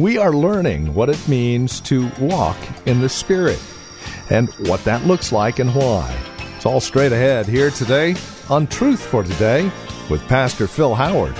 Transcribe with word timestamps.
We 0.00 0.16
are 0.16 0.32
learning 0.32 0.94
what 0.94 1.10
it 1.10 1.28
means 1.28 1.78
to 1.80 2.10
walk 2.18 2.56
in 2.86 3.02
the 3.02 3.08
Spirit 3.10 3.60
and 4.30 4.48
what 4.66 4.82
that 4.84 5.04
looks 5.04 5.30
like 5.30 5.58
and 5.58 5.74
why. 5.74 6.18
It's 6.56 6.64
all 6.64 6.80
straight 6.80 7.12
ahead 7.12 7.46
here 7.46 7.70
today 7.70 8.14
on 8.48 8.66
Truth 8.66 9.02
for 9.02 9.22
Today 9.22 9.70
with 10.08 10.26
Pastor 10.26 10.66
Phil 10.66 10.94
Howard. 10.94 11.34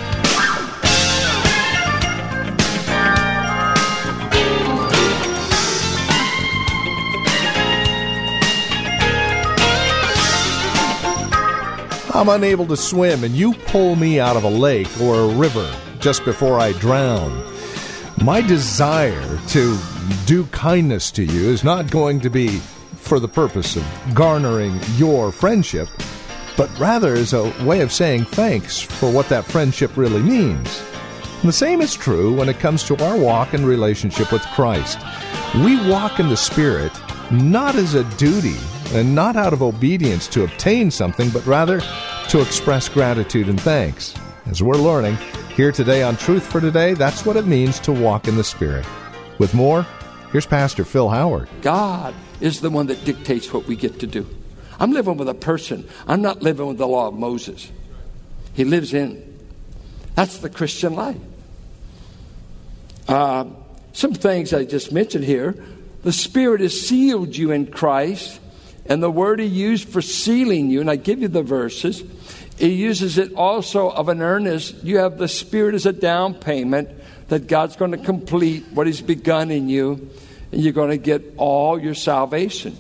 I'm 12.15 12.29
unable 12.29 12.67
to 12.67 12.77
swim, 12.77 13.25
and 13.25 13.35
you 13.35 13.55
pull 13.55 13.97
me 13.97 14.21
out 14.21 14.37
of 14.37 14.45
a 14.45 14.51
lake 14.51 15.01
or 15.01 15.15
a 15.15 15.35
river 15.35 15.75
just 15.99 16.27
before 16.27 16.61
I 16.61 16.73
drown. 16.73 17.51
My 18.23 18.43
desire 18.43 19.39
to 19.49 19.79
do 20.27 20.45
kindness 20.47 21.11
to 21.13 21.25
you 21.25 21.49
is 21.49 21.65
not 21.65 21.91
going 21.91 22.21
to 22.21 22.29
be 22.29 22.49
for 22.97 23.19
the 23.19 23.29
purpose 23.29 23.77
of 23.77 23.87
garnering 24.13 24.79
your 24.97 25.33
friendship, 25.33 25.89
but 26.55 26.71
rather 26.79 27.15
as 27.15 27.33
a 27.33 27.51
way 27.65 27.81
of 27.81 27.91
saying 27.91 28.27
thanks 28.27 28.79
for 28.79 29.11
what 29.11 29.31
that 29.31 29.47
friendship 29.47 29.97
really 29.97 30.21
means. 30.21 30.83
And 31.41 31.49
the 31.49 31.53
same 31.53 31.81
is 31.81 31.97
true 31.97 32.35
when 32.35 32.51
it 32.51 32.61
comes 32.61 32.83
to 32.85 33.05
our 33.05 33.17
walk 33.17 33.55
and 33.55 33.65
relationship 33.67 34.31
with 34.31 34.43
Christ. 34.49 34.99
We 35.55 35.89
walk 35.89 36.21
in 36.21 36.29
the 36.29 36.37
Spirit 36.37 36.93
not 37.31 37.75
as 37.75 37.95
a 37.95 38.05
duty 38.19 38.59
and 38.93 39.15
not 39.15 39.37
out 39.37 39.55
of 39.55 39.63
obedience 39.63 40.29
to 40.29 40.45
obtain 40.45 40.91
something, 40.91 41.31
but 41.31 41.47
rather 41.47 41.81
to 42.29 42.43
express 42.43 42.87
gratitude 42.87 43.49
and 43.49 43.59
thanks. 43.59 44.15
As 44.45 44.63
we're 44.63 44.75
learning 44.77 45.17
here 45.53 45.73
today 45.73 46.03
on 46.03 46.17
Truth 46.17 46.51
for 46.51 46.61
Today, 46.61 46.95
that's 46.95 47.27
what 47.27 47.37
it 47.37 47.47
means 47.47 47.79
to 47.81 47.93
walk 47.93 48.29
in 48.29 48.37
the 48.37 48.45
Spirit. 48.45 48.87
With 49.39 49.55
more, 49.55 49.87
here's 50.33 50.47
Pastor 50.47 50.85
Phil 50.85 51.09
Howard. 51.09 51.49
God 51.63 52.15
is 52.41 52.61
the 52.61 52.71
one 52.71 52.87
that 52.87 53.05
dictates 53.05 53.53
what 53.53 53.67
we 53.67 53.77
get 53.77 54.01
to 54.01 54.07
do. 54.07 54.27
I'm 54.79 54.93
living 54.93 55.17
with 55.17 55.29
a 55.29 55.35
person, 55.35 55.89
I'm 56.07 56.23
not 56.23 56.43
living 56.43 56.67
with 56.67 56.79
the 56.79 56.87
law 56.87 57.09
of 57.09 57.15
Moses. 57.15 57.71
He 58.55 58.65
lives 58.65 58.95
in. 58.95 59.39
That's 60.15 60.39
the 60.39 60.51
Christian 60.51 60.95
life. 60.95 61.21
Uh, 63.09 63.47
some 63.93 64.15
things 64.15 64.53
I 64.53 64.65
just 64.65 64.93
mentioned 64.93 65.25
here. 65.25 65.55
The 66.03 66.13
Spirit 66.13 66.61
has 66.61 66.81
sealed 66.81 67.37
you 67.37 67.51
in 67.51 67.67
Christ 67.67 68.41
and 68.87 69.03
the 69.03 69.11
word 69.11 69.39
he 69.39 69.47
used 69.47 69.89
for 69.89 70.03
sealing 70.03 70.71
you, 70.71 70.81
and 70.81 70.91
I 70.91 70.97
give 70.97 71.21
you 71.21 71.29
the 71.29 71.43
verses, 71.43 72.03
he 72.61 72.75
uses 72.75 73.17
it 73.17 73.33
also 73.33 73.89
of 73.89 74.11
an 74.11 74.21
earnest. 74.21 74.85
You 74.85 74.99
have 74.99 75.17
the 75.17 75.29
Spirit 75.29 75.75
as 75.75 75.87
a 75.87 75.93
down 75.93 76.35
payment 76.35 76.91
that 77.29 77.47
God's 77.47 77.75
going 77.77 77.93
to 77.93 77.99
complete 77.99 78.67
what 78.73 78.87
he's 78.87 79.01
begun 79.01 79.51
in 79.51 79.71
you, 79.71 80.11
and 80.53 80.61
you're 80.61 80.75
going 80.75 80.91
to 80.91 80.99
get 80.99 81.23
all 81.39 81.81
your 81.81 81.95
salvation. 81.95 82.77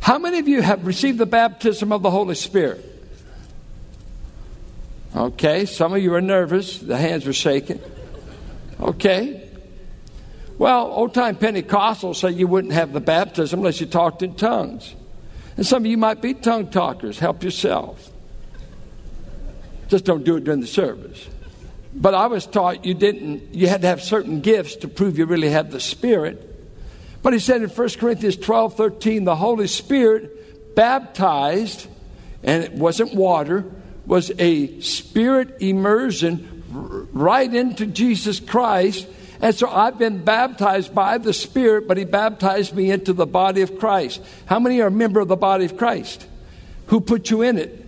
How 0.00 0.18
many 0.18 0.38
of 0.38 0.48
you 0.48 0.62
have 0.62 0.86
received 0.86 1.18
the 1.18 1.26
baptism 1.26 1.92
of 1.92 2.02
the 2.02 2.10
Holy 2.10 2.34
Spirit? 2.34 2.82
Okay, 5.14 5.66
some 5.66 5.92
of 5.92 6.02
you 6.02 6.14
are 6.14 6.22
nervous. 6.22 6.78
The 6.78 6.96
hands 6.96 7.26
were 7.26 7.32
shaking. 7.34 7.80
Okay. 8.80 9.48
Well, 10.56 10.86
old 10.86 11.12
time 11.12 11.36
Pentecostals 11.36 12.16
say 12.16 12.30
you 12.30 12.46
wouldn't 12.46 12.72
have 12.72 12.92
the 12.92 13.00
baptism 13.00 13.60
unless 13.60 13.80
you 13.80 13.86
talked 13.86 14.22
in 14.22 14.34
tongues. 14.34 14.94
And 15.56 15.66
some 15.66 15.84
of 15.84 15.90
you 15.90 15.98
might 15.98 16.22
be 16.22 16.32
tongue 16.32 16.70
talkers. 16.70 17.18
Help 17.18 17.44
yourself. 17.44 18.10
Just 19.88 20.04
don't 20.04 20.24
do 20.24 20.36
it 20.36 20.44
during 20.44 20.60
the 20.60 20.66
service. 20.66 21.28
But 21.94 22.14
I 22.14 22.26
was 22.26 22.46
taught 22.46 22.84
you 22.84 22.94
didn't, 22.94 23.54
you 23.54 23.68
had 23.68 23.82
to 23.82 23.86
have 23.86 24.02
certain 24.02 24.40
gifts 24.40 24.76
to 24.76 24.88
prove 24.88 25.18
you 25.18 25.26
really 25.26 25.50
had 25.50 25.70
the 25.70 25.80
Spirit. 25.80 26.50
But 27.22 27.32
he 27.32 27.38
said 27.38 27.62
in 27.62 27.68
1 27.68 27.88
Corinthians 27.98 28.36
12 28.36 28.76
13, 28.76 29.24
the 29.24 29.36
Holy 29.36 29.66
Spirit 29.66 30.74
baptized, 30.74 31.86
and 32.42 32.64
it 32.64 32.72
wasn't 32.72 33.14
water, 33.14 33.64
was 34.06 34.32
a 34.38 34.80
spirit 34.80 35.56
immersion 35.60 36.62
right 37.12 37.52
into 37.52 37.86
Jesus 37.86 38.40
Christ 38.40 39.06
and 39.44 39.54
so 39.54 39.68
I've 39.68 39.98
been 39.98 40.24
baptized 40.24 40.94
by 40.94 41.18
the 41.18 41.34
Spirit, 41.34 41.86
but 41.86 41.98
He 41.98 42.06
baptized 42.06 42.74
me 42.74 42.90
into 42.90 43.12
the 43.12 43.26
body 43.26 43.60
of 43.60 43.78
Christ. 43.78 44.22
How 44.46 44.58
many 44.58 44.80
are 44.80 44.86
a 44.86 44.90
member 44.90 45.20
of 45.20 45.28
the 45.28 45.36
body 45.36 45.66
of 45.66 45.76
Christ? 45.76 46.26
Who 46.86 47.02
put 47.02 47.30
you 47.30 47.42
in 47.42 47.58
it? 47.58 47.86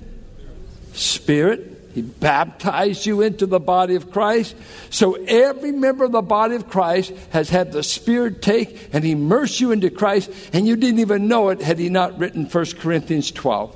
Spirit. 0.93 1.76
He 1.97 2.03
baptized 2.03 3.07
you 3.07 3.23
into 3.23 3.47
the 3.47 3.59
body 3.59 3.95
of 3.95 4.11
Christ. 4.11 4.55
So 4.91 5.15
every 5.15 5.73
member 5.73 6.05
of 6.05 6.13
the 6.13 6.21
body 6.21 6.55
of 6.55 6.69
Christ 6.69 7.11
has 7.31 7.49
had 7.49 7.73
the 7.73 7.83
Spirit 7.83 8.43
take 8.43 8.91
and 8.93 9.03
immerse 9.03 9.63
you 9.63 9.73
into 9.73 9.89
Christ, 9.89 10.31
and 10.53 10.67
you 10.67 10.77
didn't 10.77 11.01
even 11.01 11.27
know 11.27 11.49
it 11.49 11.63
had 11.63 11.79
He 11.79 11.89
not 11.89 12.19
written 12.19 12.45
1 12.45 12.65
Corinthians 12.73 13.31
12. 13.31 13.75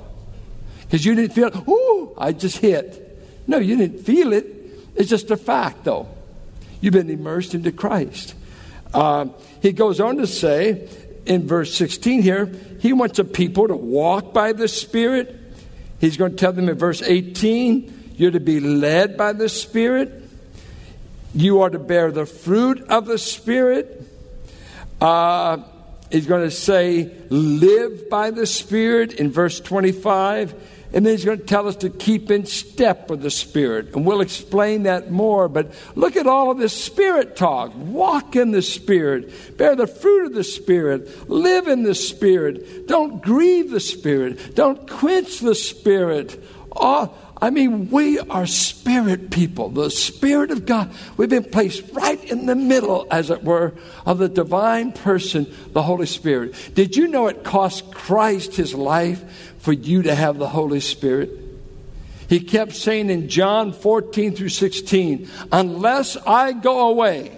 Because 0.81 1.03
you 1.03 1.15
didn't 1.15 1.33
feel, 1.33 1.47
ooh, 1.67 2.13
I 2.15 2.31
just 2.33 2.59
hit. 2.59 3.47
No, 3.47 3.57
you 3.57 3.75
didn't 3.75 4.03
feel 4.03 4.33
it. 4.33 4.45
It's 4.93 5.09
just 5.09 5.31
a 5.31 5.37
fact, 5.37 5.83
though. 5.83 6.07
You've 6.79 6.93
been 6.93 7.09
immersed 7.09 7.55
into 7.55 7.71
Christ. 7.71 8.35
Uh, 8.93 9.29
he 9.63 9.71
goes 9.71 9.99
on 9.99 10.17
to 10.17 10.27
say 10.27 10.87
in 11.25 11.47
verse 11.47 11.73
16 11.73 12.21
here, 12.21 12.53
he 12.81 12.93
wants 12.93 13.17
a 13.17 13.23
people 13.23 13.67
to 13.67 13.75
walk 13.75 14.31
by 14.31 14.53
the 14.53 14.67
Spirit. 14.67 15.39
He's 15.99 16.17
going 16.17 16.33
to 16.33 16.37
tell 16.37 16.53
them 16.53 16.69
in 16.69 16.77
verse 16.77 17.01
18, 17.01 18.00
you're 18.21 18.29
to 18.29 18.39
be 18.39 18.59
led 18.59 19.17
by 19.17 19.33
the 19.33 19.49
Spirit. 19.49 20.11
You 21.33 21.61
are 21.61 21.71
to 21.71 21.79
bear 21.79 22.11
the 22.11 22.27
fruit 22.27 22.81
of 22.81 23.07
the 23.07 23.17
Spirit. 23.17 24.07
Uh, 25.01 25.63
he's 26.11 26.27
going 26.27 26.43
to 26.43 26.51
say, 26.51 27.11
live 27.29 28.11
by 28.11 28.29
the 28.29 28.45
Spirit 28.45 29.13
in 29.13 29.31
verse 29.31 29.59
25. 29.59 30.53
And 30.93 31.03
then 31.03 31.13
he's 31.13 31.25
going 31.25 31.39
to 31.39 31.45
tell 31.45 31.67
us 31.67 31.77
to 31.77 31.89
keep 31.89 32.29
in 32.29 32.45
step 32.45 33.09
with 33.09 33.23
the 33.23 33.31
Spirit. 33.31 33.95
And 33.95 34.05
we'll 34.05 34.21
explain 34.21 34.83
that 34.83 35.09
more. 35.09 35.47
But 35.47 35.73
look 35.95 36.15
at 36.15 36.27
all 36.27 36.51
of 36.51 36.59
this 36.59 36.79
Spirit 36.79 37.35
talk. 37.35 37.73
Walk 37.73 38.35
in 38.35 38.51
the 38.51 38.61
Spirit. 38.61 39.57
Bear 39.57 39.75
the 39.75 39.87
fruit 39.87 40.27
of 40.27 40.33
the 40.33 40.43
Spirit. 40.43 41.27
Live 41.27 41.67
in 41.67 41.81
the 41.81 41.95
Spirit. 41.95 42.87
Don't 42.87 43.19
grieve 43.19 43.71
the 43.71 43.79
Spirit. 43.79 44.53
Don't 44.53 44.87
quench 44.87 45.39
the 45.39 45.55
Spirit. 45.55 46.39
Oh, 46.75 47.15
I 47.41 47.49
mean, 47.49 47.89
we 47.89 48.19
are 48.19 48.45
spirit 48.45 49.31
people. 49.31 49.69
The 49.69 49.89
Spirit 49.89 50.51
of 50.51 50.67
God. 50.67 50.91
We've 51.17 51.27
been 51.27 51.43
placed 51.43 51.83
right 51.91 52.23
in 52.25 52.45
the 52.45 52.55
middle, 52.55 53.07
as 53.09 53.31
it 53.31 53.43
were, 53.43 53.73
of 54.05 54.19
the 54.19 54.29
divine 54.29 54.91
person, 54.91 55.51
the 55.71 55.81
Holy 55.81 56.05
Spirit. 56.05 56.53
Did 56.75 56.95
you 56.95 57.07
know 57.07 57.27
it 57.27 57.43
cost 57.43 57.91
Christ 57.91 58.55
his 58.55 58.75
life 58.75 59.23
for 59.61 59.73
you 59.73 60.01
to 60.01 60.15
have 60.15 60.37
the 60.37 60.49
Holy 60.49 60.79
Spirit. 60.79 61.29
He 62.27 62.39
kept 62.39 62.73
saying 62.73 63.09
in 63.09 63.29
John 63.29 63.73
14 63.73 64.35
through 64.35 64.49
16, 64.49 65.29
unless 65.51 66.17
I 66.17 66.53
go 66.53 66.89
away, 66.89 67.37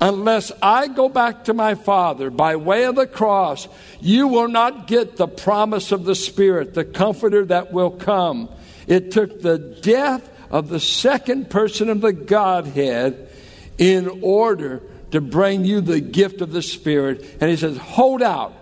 unless 0.00 0.50
I 0.62 0.88
go 0.88 1.08
back 1.08 1.44
to 1.44 1.54
my 1.54 1.74
Father 1.74 2.30
by 2.30 2.56
way 2.56 2.84
of 2.84 2.94
the 2.96 3.06
cross, 3.06 3.68
you 4.00 4.28
will 4.28 4.48
not 4.48 4.86
get 4.86 5.16
the 5.16 5.28
promise 5.28 5.92
of 5.92 6.04
the 6.04 6.14
Spirit, 6.14 6.74
the 6.74 6.84
Comforter 6.84 7.44
that 7.46 7.72
will 7.72 7.90
come. 7.90 8.48
It 8.88 9.12
took 9.12 9.40
the 9.40 9.58
death 9.58 10.28
of 10.50 10.68
the 10.68 10.80
second 10.80 11.50
person 11.50 11.90
of 11.90 12.00
the 12.00 12.12
Godhead 12.12 13.28
in 13.76 14.20
order 14.22 14.82
to 15.10 15.20
bring 15.20 15.64
you 15.64 15.80
the 15.80 16.00
gift 16.00 16.40
of 16.40 16.52
the 16.52 16.62
Spirit. 16.62 17.24
And 17.40 17.50
he 17.50 17.56
says, 17.56 17.76
hold 17.76 18.22
out. 18.22 18.54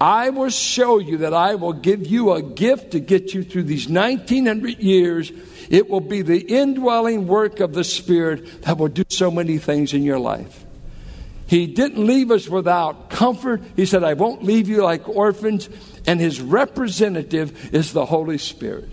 I 0.00 0.30
will 0.30 0.50
show 0.50 0.98
you 0.98 1.18
that 1.18 1.34
I 1.34 1.56
will 1.56 1.72
give 1.72 2.06
you 2.06 2.32
a 2.32 2.42
gift 2.42 2.92
to 2.92 3.00
get 3.00 3.34
you 3.34 3.42
through 3.42 3.64
these 3.64 3.88
1900 3.88 4.78
years. 4.78 5.32
It 5.70 5.90
will 5.90 6.00
be 6.00 6.22
the 6.22 6.38
indwelling 6.38 7.26
work 7.26 7.60
of 7.60 7.74
the 7.74 7.84
Spirit 7.84 8.62
that 8.62 8.78
will 8.78 8.88
do 8.88 9.04
so 9.08 9.30
many 9.30 9.58
things 9.58 9.92
in 9.92 10.04
your 10.04 10.20
life. 10.20 10.64
He 11.46 11.66
didn't 11.66 12.06
leave 12.06 12.30
us 12.30 12.48
without 12.48 13.10
comfort. 13.10 13.62
He 13.74 13.86
said, 13.86 14.04
I 14.04 14.14
won't 14.14 14.44
leave 14.44 14.68
you 14.68 14.82
like 14.82 15.08
orphans. 15.08 15.68
And 16.06 16.20
his 16.20 16.40
representative 16.40 17.74
is 17.74 17.92
the 17.92 18.06
Holy 18.06 18.38
Spirit. 18.38 18.88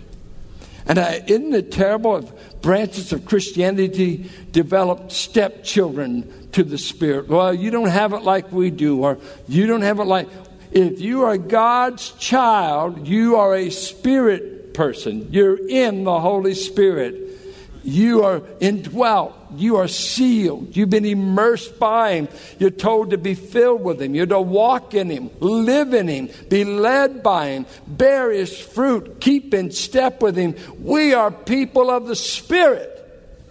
And 0.86 0.98
uh, 0.98 1.18
isn't 1.26 1.54
it 1.54 1.72
terrible 1.72 2.16
if 2.16 2.60
branches 2.62 3.12
of 3.12 3.24
Christianity 3.24 4.30
develop 4.52 5.10
stepchildren 5.10 6.48
to 6.52 6.62
the 6.62 6.78
Spirit? 6.78 7.28
Well, 7.28 7.52
you 7.52 7.70
don't 7.70 7.88
have 7.88 8.12
it 8.12 8.22
like 8.22 8.52
we 8.52 8.70
do, 8.70 9.02
or 9.02 9.18
you 9.48 9.66
don't 9.66 9.82
have 9.82 9.98
it 9.98 10.04
like. 10.04 10.28
If 10.70 11.00
you 11.00 11.24
are 11.24 11.38
God's 11.38 12.10
child, 12.12 13.06
you 13.06 13.36
are 13.36 13.54
a 13.54 13.70
spirit 13.70 14.74
person. 14.74 15.28
You're 15.32 15.68
in 15.68 16.04
the 16.04 16.20
Holy 16.20 16.54
Spirit. 16.54 17.45
You 17.86 18.24
are 18.24 18.42
indwelt. 18.58 19.32
You 19.54 19.76
are 19.76 19.86
sealed. 19.86 20.76
You've 20.76 20.90
been 20.90 21.04
immersed 21.04 21.78
by 21.78 22.14
Him. 22.14 22.28
You're 22.58 22.70
told 22.70 23.10
to 23.10 23.18
be 23.18 23.34
filled 23.34 23.84
with 23.84 24.02
Him. 24.02 24.12
You're 24.12 24.26
to 24.26 24.40
walk 24.40 24.92
in 24.92 25.08
Him, 25.08 25.30
live 25.38 25.94
in 25.94 26.08
Him, 26.08 26.28
be 26.48 26.64
led 26.64 27.22
by 27.22 27.50
Him, 27.50 27.66
bear 27.86 28.32
His 28.32 28.58
fruit, 28.58 29.20
keep 29.20 29.54
in 29.54 29.70
step 29.70 30.20
with 30.20 30.36
Him. 30.36 30.56
We 30.80 31.14
are 31.14 31.30
people 31.30 31.88
of 31.88 32.08
the 32.08 32.16
Spirit. 32.16 32.92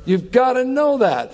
You've 0.04 0.34
got 0.34 0.54
to 0.54 0.66
know 0.66 0.98
that. 0.98 1.34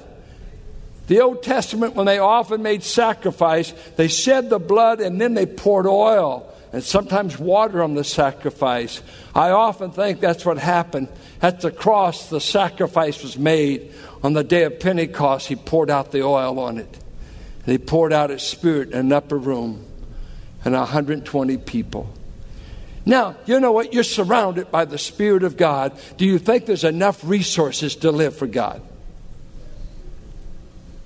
The 1.07 1.21
Old 1.21 1.41
Testament, 1.41 1.95
when 1.95 2.05
they 2.05 2.19
often 2.19 2.61
made 2.61 2.83
sacrifice, 2.83 3.73
they 3.95 4.09
shed 4.09 4.51
the 4.51 4.59
blood 4.59 5.01
and 5.01 5.19
then 5.19 5.33
they 5.33 5.47
poured 5.47 5.87
oil 5.87 6.53
and 6.71 6.83
sometimes 6.83 7.37
water 7.37 7.81
on 7.81 7.95
the 7.95 8.03
sacrifice. 8.03 9.01
I 9.33 9.49
often 9.49 9.91
think 9.91 10.19
that's 10.19 10.45
what 10.45 10.57
happened. 10.57 11.09
At 11.41 11.61
the 11.61 11.71
cross, 11.71 12.29
the 12.29 12.39
sacrifice 12.39 13.23
was 13.23 13.37
made. 13.37 13.93
On 14.23 14.33
the 14.33 14.43
day 14.43 14.63
of 14.63 14.79
Pentecost, 14.79 15.47
he 15.47 15.55
poured 15.55 15.89
out 15.89 16.11
the 16.11 16.23
oil 16.23 16.59
on 16.59 16.77
it. 16.77 16.99
And 17.65 17.71
he 17.71 17.77
poured 17.77 18.13
out 18.13 18.29
his 18.29 18.43
spirit 18.43 18.91
in 18.91 18.99
an 18.99 19.11
upper 19.11 19.37
room 19.37 19.85
and 20.63 20.75
120 20.75 21.57
people. 21.57 22.13
Now, 23.05 23.35
you 23.45 23.59
know 23.59 23.71
what? 23.71 23.93
You're 23.93 24.03
surrounded 24.03 24.71
by 24.71 24.85
the 24.85 24.99
Spirit 24.99 25.43
of 25.43 25.57
God. 25.57 25.99
Do 26.17 26.25
you 26.25 26.37
think 26.37 26.67
there's 26.67 26.83
enough 26.83 27.23
resources 27.23 27.95
to 27.97 28.11
live 28.11 28.35
for 28.35 28.45
God? 28.45 28.81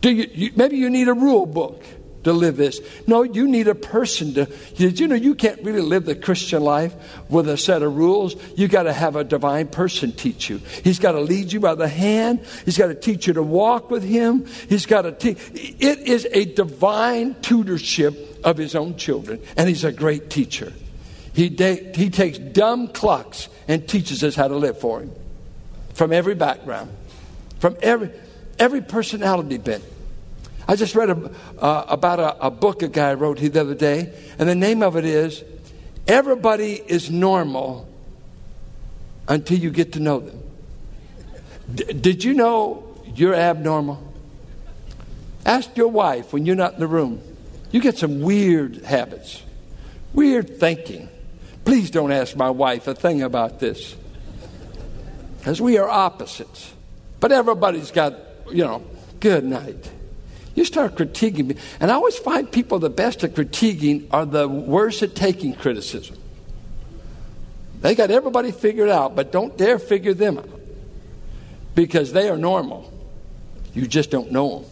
Do 0.02 0.12
you, 0.12 0.30
you 0.34 0.52
maybe 0.56 0.78
you 0.78 0.90
need 0.90 1.08
a 1.08 1.14
rule 1.14 1.46
book 1.46 1.82
to 2.26 2.34
live 2.34 2.58
this. 2.58 2.82
No, 3.08 3.24
you 3.24 3.48
need 3.48 3.68
a 3.68 3.76
person 3.76 4.34
to. 4.34 4.46
Did 4.76 5.00
you 5.00 5.08
know 5.08 5.16
you 5.16 5.34
can't 5.34 5.62
really 5.64 5.82
live 5.82 6.06
the 6.06 6.16
Christian 6.16 6.62
life 6.62 6.94
with 7.30 7.48
a 7.48 7.58
set 7.58 7.82
of 7.82 7.96
rules? 7.96 8.36
You 8.56 8.68
got 8.68 8.84
to 8.84 8.94
have 8.94 9.16
a 9.16 9.24
divine 9.24 9.68
person 9.68 10.12
teach 10.12 10.50
you. 10.50 10.58
He's 10.84 11.00
got 11.00 11.14
to 11.14 11.22
lead 11.22 11.52
you 11.54 11.60
by 11.60 11.76
the 11.76 11.88
hand. 11.88 12.46
He's 12.66 12.78
got 12.78 12.88
to 12.88 12.96
teach 12.96 13.28
you 13.28 13.34
to 13.34 13.44
walk 13.44 13.90
with 13.90 14.04
Him. 14.04 14.46
He's 14.68 14.86
got 14.86 15.04
to 15.04 15.12
teach. 15.12 15.38
It 15.54 16.00
is 16.00 16.28
a 16.32 16.46
divine 16.46 17.36
tutorship 17.36 18.44
of 18.44 18.58
His 18.58 18.76
own 18.76 18.98
children, 18.98 19.42
and 19.56 19.70
He's 19.70 19.84
a 19.84 19.92
great 19.92 20.30
teacher. 20.30 20.74
He, 21.34 21.50
de- 21.50 21.92
he 21.96 22.10
takes 22.10 22.38
dumb 22.38 22.90
clucks 22.90 23.50
and 23.68 23.88
teaches 23.88 24.24
us 24.24 24.36
how 24.36 24.48
to 24.48 24.56
live 24.56 24.80
for 24.80 25.02
Him 25.02 25.12
from 25.94 26.12
every 26.12 26.36
background, 26.36 26.92
from 27.60 27.78
every 27.82 28.12
every 28.58 28.82
personality 28.82 29.58
bent. 29.58 29.84
I 30.68 30.76
just 30.76 30.96
read 30.96 31.10
a, 31.10 31.32
uh, 31.60 31.86
about 31.88 32.20
a, 32.20 32.48
a, 32.48 32.52
book 32.52 32.82
a 32.82 32.88
guy 32.88 33.14
wrote 33.14 33.38
the 33.38 33.62
other 33.62 33.76
day, 33.76 34.12
and 34.40 34.50
the 34.50 34.56
name 34.56 34.82
of 34.82 34.96
it 34.96 35.06
is 35.06 35.44
Everybody 36.08 36.74
is 36.74 37.10
Normal 37.10 37.88
Until 39.28 39.58
You 39.58 39.70
Get 39.70 39.94
to 39.94 40.00
Know 40.00 40.20
Them. 40.20 40.40
D- 41.74 41.94
did 41.94 42.24
you 42.24 42.34
know 42.34 42.84
you're 43.16 43.36
abnormal? 43.36 44.02
Ask 45.46 45.76
your 45.78 45.88
wife 45.88 46.34
when 46.34 46.46
you're 46.46 46.56
not 46.56 46.74
in 46.74 46.80
the 46.80 46.88
room. 46.88 47.22
You 47.72 47.80
get 47.80 47.98
some 47.98 48.22
weird 48.22 48.84
habits, 48.84 49.44
weird 50.14 50.60
thinking. 50.60 51.10
Please 51.64 51.92
don't 51.92 52.12
ask 52.12 52.36
my 52.36 52.50
wife 52.50 52.88
a 52.88 52.96
thing 52.96 53.22
about 53.22 53.60
this, 53.60 53.96
because 55.38 55.62
we 55.62 55.78
are 55.78 55.90
opposites. 55.90 56.72
But 57.20 57.32
everybody's 57.32 57.92
got, 57.92 58.16
you 58.52 58.64
know, 58.64 58.84
good 59.20 59.44
night. 59.44 59.92
You 60.56 60.64
start 60.64 60.96
critiquing 60.96 61.48
me. 61.48 61.56
And 61.82 61.92
I 61.92 61.96
always 61.96 62.18
find 62.18 62.50
people 62.50 62.80
the 62.80 62.90
best 62.90 63.24
at 63.24 63.36
critiquing 63.36 64.08
are 64.12 64.26
the 64.26 64.48
worst 64.48 65.04
at 65.04 65.14
taking 65.14 65.54
criticism. 65.54 66.18
They 67.82 67.94
got 67.94 68.10
everybody 68.10 68.52
figured 68.52 68.90
out, 68.90 69.16
but 69.16 69.32
don't 69.32 69.56
dare 69.58 69.78
figure 69.78 70.14
them 70.14 70.40
out 70.40 70.50
because 71.76 72.14
they 72.14 72.30
are 72.30 72.38
normal. 72.38 72.92
You 73.74 73.86
just 73.86 74.10
don't 74.10 74.32
know 74.32 74.60
them. 74.60 74.72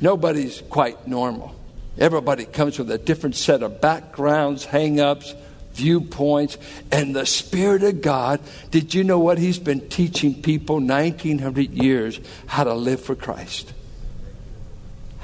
Nobody's 0.00 0.62
quite 0.62 1.06
normal. 1.06 1.54
Everybody 1.98 2.46
comes 2.46 2.78
with 2.78 2.90
a 2.90 2.98
different 2.98 3.36
set 3.36 3.62
of 3.62 3.80
backgrounds, 3.80 4.64
hang 4.64 4.98
ups, 4.98 5.34
viewpoints, 5.72 6.56
and 6.90 7.14
the 7.14 7.26
Spirit 7.26 7.82
of 7.82 8.00
God. 8.00 8.40
Did 8.70 8.94
you 8.94 9.04
know 9.04 9.18
what 9.18 9.38
He's 9.38 9.58
been 9.58 9.88
teaching 9.88 10.42
people 10.42 10.80
1900 10.80 11.70
years? 11.70 12.18
How 12.46 12.64
to 12.64 12.74
live 12.74 13.02
for 13.02 13.14
Christ 13.14 13.72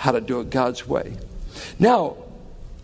how 0.02 0.10
to 0.10 0.20
do 0.20 0.40
it 0.40 0.50
God's 0.50 0.84
way. 0.84 1.16
Now, 1.78 2.16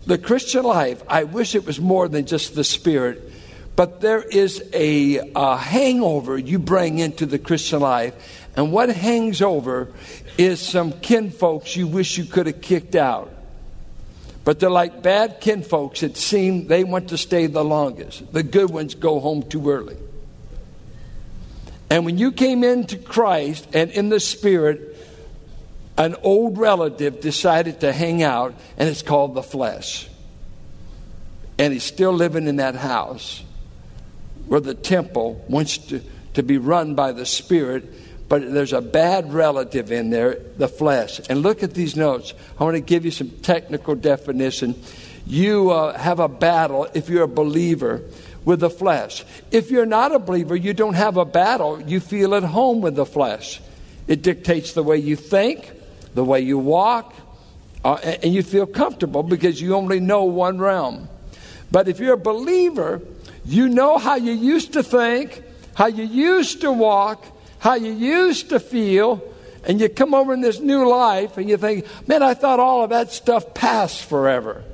the 0.05 0.17
Christian 0.17 0.63
life, 0.63 1.03
I 1.05 1.25
wish 1.25 1.53
it 1.53 1.65
was 1.65 1.77
more 1.77 2.07
than 2.07 2.25
just 2.25 2.55
the 2.55 2.63
Spirit, 2.63 3.29
but 3.75 3.99
there 3.99 4.21
is 4.21 4.63
a, 4.71 5.29
a 5.35 5.57
hangover 5.57 6.37
you 6.37 6.59
bring 6.59 6.99
into 6.99 7.25
the 7.25 7.37
Christian 7.37 7.81
life. 7.81 8.47
And 8.55 8.71
what 8.71 8.87
hangs 8.87 9.41
over 9.41 9.89
is 10.37 10.61
some 10.61 10.93
kinfolks 10.93 11.75
you 11.75 11.87
wish 11.87 12.17
you 12.17 12.23
could 12.23 12.47
have 12.47 12.61
kicked 12.61 12.95
out. 12.95 13.29
But 14.45 14.61
they're 14.61 14.69
like 14.69 15.03
bad 15.03 15.41
kinfolks. 15.41 16.03
It 16.03 16.15
seems 16.15 16.69
they 16.69 16.85
want 16.85 17.09
to 17.09 17.17
stay 17.17 17.47
the 17.47 17.65
longest. 17.65 18.31
The 18.31 18.43
good 18.43 18.69
ones 18.69 18.95
go 18.95 19.19
home 19.19 19.43
too 19.43 19.69
early. 19.69 19.97
And 21.89 22.05
when 22.05 22.17
you 22.17 22.31
came 22.31 22.63
into 22.63 22.97
Christ 22.97 23.67
and 23.73 23.91
in 23.91 24.07
the 24.07 24.21
Spirit, 24.21 24.88
an 25.99 26.15
old 26.23 26.57
relative 26.57 27.19
decided 27.19 27.81
to 27.81 27.91
hang 27.91 28.23
out, 28.23 28.55
and 28.77 28.87
it's 28.87 29.01
called 29.01 29.35
the 29.35 29.43
flesh. 29.43 30.07
And 31.57 31.73
he's 31.73 31.83
still 31.83 32.13
living 32.13 32.47
in 32.47 32.55
that 32.55 32.75
house 32.75 33.43
where 34.47 34.61
the 34.61 34.73
temple 34.73 35.43
wants 35.49 35.77
to, 35.77 36.01
to 36.35 36.41
be 36.41 36.57
run 36.57 36.95
by 36.95 37.11
the 37.11 37.25
Spirit, 37.25 37.83
but 38.29 38.49
there's 38.53 38.71
a 38.71 38.79
bad 38.81 39.33
relative 39.33 39.91
in 39.91 40.09
there, 40.09 40.39
the 40.57 40.69
flesh. 40.69 41.19
And 41.29 41.41
look 41.41 41.63
at 41.63 41.73
these 41.73 41.97
notes. 41.97 42.33
I 42.57 42.63
want 42.63 42.75
to 42.75 42.81
give 42.81 43.03
you 43.03 43.11
some 43.11 43.29
technical 43.29 43.93
definition. 43.93 44.81
You 45.27 45.71
uh, 45.71 45.97
have 45.97 46.19
a 46.19 46.29
battle 46.29 46.87
if 46.93 47.09
you're 47.09 47.23
a 47.23 47.27
believer 47.27 48.03
with 48.45 48.61
the 48.61 48.69
flesh. 48.69 49.25
If 49.51 49.69
you're 49.69 49.85
not 49.85 50.15
a 50.15 50.19
believer, 50.19 50.55
you 50.55 50.73
don't 50.73 50.93
have 50.93 51.17
a 51.17 51.25
battle. 51.25 51.81
You 51.81 51.99
feel 51.99 52.35
at 52.35 52.43
home 52.43 52.79
with 52.79 52.95
the 52.95 53.05
flesh. 53.05 53.59
It 54.07 54.21
dictates 54.21 54.73
the 54.73 54.81
way 54.81 54.97
you 54.97 55.17
think, 55.17 55.73
the 56.19 56.25
way 56.25 56.41
you 56.41 56.57
walk, 56.57 57.15
uh, 57.85 57.93
and 57.93 58.33
you 58.33 58.43
feel 58.43 58.65
comfortable 58.65 59.23
because 59.23 59.61
you 59.61 59.73
only 59.73 60.01
know 60.01 60.25
one 60.25 60.59
realm. 60.59 61.07
But 61.71 61.87
if 61.87 62.01
you're 62.01 62.15
a 62.15 62.17
believer, 62.17 62.99
you 63.45 63.69
know 63.69 63.97
how 63.97 64.15
you 64.15 64.33
used 64.33 64.73
to 64.73 64.83
think, 64.83 65.41
how 65.75 65.87
you 65.87 66.03
used 66.03 66.59
to 66.59 66.73
walk, 66.73 67.25
how 67.59 67.75
you 67.75 67.93
used 67.93 68.49
to 68.49 68.59
feel, 68.59 69.23
and 69.63 69.79
you 69.79 69.87
come 69.87 70.13
over 70.13 70.33
in 70.33 70.41
this 70.41 70.59
new 70.59 70.89
life 70.89 71.37
and 71.37 71.49
you 71.49 71.55
think, 71.55 71.85
man, 72.05 72.21
I 72.21 72.33
thought 72.33 72.59
all 72.59 72.83
of 72.83 72.89
that 72.89 73.13
stuff 73.13 73.53
passed 73.53 74.03
forever. 74.03 74.65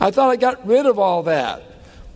I 0.00 0.12
thought 0.12 0.30
I 0.30 0.36
got 0.36 0.66
rid 0.66 0.86
of 0.86 0.98
all 0.98 1.24
that. 1.24 1.62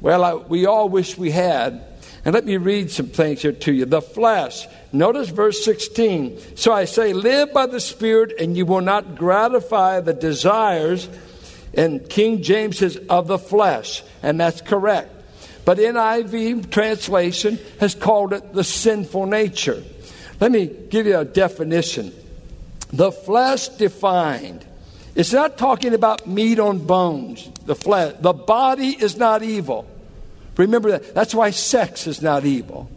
Well, 0.01 0.25
I, 0.25 0.33
we 0.37 0.65
all 0.65 0.89
wish 0.89 1.19
we 1.19 1.33
had. 1.33 1.85
And 2.29 2.35
let 2.35 2.45
me 2.45 2.59
read 2.59 2.91
some 2.91 3.07
things 3.07 3.41
here 3.41 3.53
to 3.53 3.73
you. 3.73 3.87
The 3.87 4.03
flesh 4.03 4.67
Notice 4.93 5.31
verse 5.31 5.65
16. 5.65 6.57
So 6.57 6.75
I 6.75 6.85
say, 6.85 7.15
live 7.15 7.55
by 7.55 7.65
the 7.65 7.81
Spirit, 7.81 8.35
and 8.39 8.55
you 8.55 8.67
will 8.67 8.83
not 8.83 9.17
gratify 9.17 10.01
the 10.01 10.13
desires. 10.13 11.09
And 11.73 12.07
King 12.07 12.43
James 12.43 12.77
says, 12.81 12.99
of 13.09 13.29
the 13.29 13.39
flesh. 13.39 14.03
And 14.23 14.39
that's 14.39 14.61
correct. 14.61 15.11
But 15.65 15.79
NIV 15.79 16.71
translation 16.71 17.59
has 17.81 17.95
called 17.95 18.35
it 18.35 18.53
the 18.53 18.63
sinful 18.63 19.25
nature. 19.25 19.83
Let 20.39 20.53
me 20.53 20.67
give 20.67 21.07
you 21.07 21.17
a 21.17 21.25
definition. 21.25 22.13
The 22.93 23.11
flesh 23.11 23.69
defined. 23.69 24.67
It's 25.15 25.33
not 25.33 25.57
talking 25.57 25.95
about 25.95 26.27
meat 26.27 26.59
on 26.59 26.87
bones, 26.87 27.51
the 27.65 27.75
flesh. 27.75 28.17
The 28.21 28.35
body 28.35 28.89
is 28.89 29.17
not 29.17 29.43
evil. 29.43 29.87
Remember 30.59 30.91
that. 30.91 31.15
That's 31.15 31.35
why 31.35 31.51
sex 31.51 32.07
is 32.07 32.21
not 32.21 32.45
evil. 32.45 32.91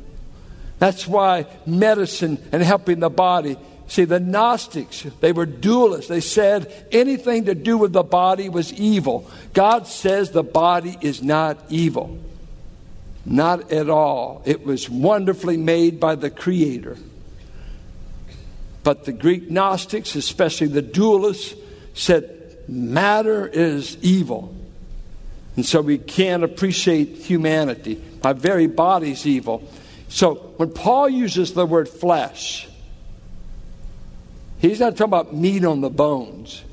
That's 0.80 1.08
why 1.08 1.46
medicine 1.66 2.44
and 2.52 2.62
helping 2.62 3.00
the 3.00 3.10
body. 3.10 3.56
See, 3.88 4.06
the 4.06 4.20
Gnostics, 4.20 5.04
they 5.20 5.32
were 5.32 5.46
dualists. 5.46 6.08
They 6.08 6.22
said 6.22 6.88
anything 6.92 7.46
to 7.46 7.56
do 7.56 7.78
with 7.78 7.94
the 7.94 8.04
body 8.04 8.50
was 8.50 8.74
evil. 8.74 9.30
God 9.54 9.86
says 9.86 10.32
the 10.32 10.44
body 10.44 10.98
is 11.02 11.22
not 11.22 11.60
evil. 11.70 12.18
Not 13.26 13.72
at 13.72 13.90
all. 13.90 14.42
It 14.46 14.66
was 14.66 14.90
wonderfully 14.90 15.58
made 15.58 16.00
by 16.00 16.16
the 16.16 16.32
Creator. 16.32 16.98
But 18.84 19.06
the 19.06 19.12
Greek 19.12 19.52
Gnostics, 19.52 20.16
especially 20.16 20.68
the 20.68 20.82
dualists, 20.82 21.56
said 21.94 22.58
matter 22.68 23.46
is 23.46 23.98
evil. 24.02 24.56
And 25.56 25.66
so 25.66 25.82
we 25.82 25.98
can't 25.98 26.44
appreciate 26.44 27.10
humanity. 27.18 28.02
My 28.24 28.34
very 28.34 28.68
body's 28.68 29.26
evil. 29.26 29.68
So 30.08 30.36
when 30.58 30.72
Paul 30.72 31.10
uses 31.10 31.54
the 31.54 31.66
word 31.66 31.90
flesh, 31.90 32.68
he's 34.60 34.80
not 34.80 34.98
talking 34.98 35.06
about 35.06 35.36
meat 35.36 35.66
on 35.66 35.82
the 35.82 35.90
bones. 35.90 36.64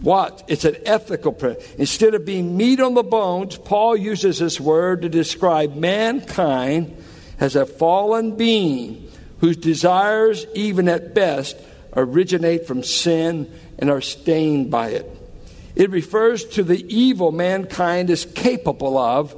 What? 0.00 0.44
It's 0.48 0.64
an 0.64 0.76
ethical 0.86 1.32
principle. 1.32 1.66
Instead 1.78 2.14
of 2.14 2.24
being 2.24 2.56
meat 2.56 2.80
on 2.80 2.94
the 2.94 3.02
bones, 3.02 3.56
Paul 3.56 3.96
uses 3.96 4.38
this 4.38 4.60
word 4.60 5.02
to 5.02 5.08
describe 5.08 5.74
mankind 5.74 6.96
as 7.40 7.56
a 7.56 7.66
fallen 7.66 8.36
being 8.36 9.10
whose 9.40 9.56
desires, 9.56 10.46
even 10.54 10.88
at 10.88 11.14
best, 11.14 11.56
originate 11.96 12.66
from 12.66 12.82
sin 12.82 13.52
and 13.78 13.90
are 13.90 14.00
stained 14.00 14.70
by 14.70 14.90
it. 14.90 15.17
It 15.78 15.90
refers 15.90 16.44
to 16.44 16.64
the 16.64 16.84
evil 16.92 17.30
mankind 17.30 18.10
is 18.10 18.26
capable 18.26 18.98
of 18.98 19.34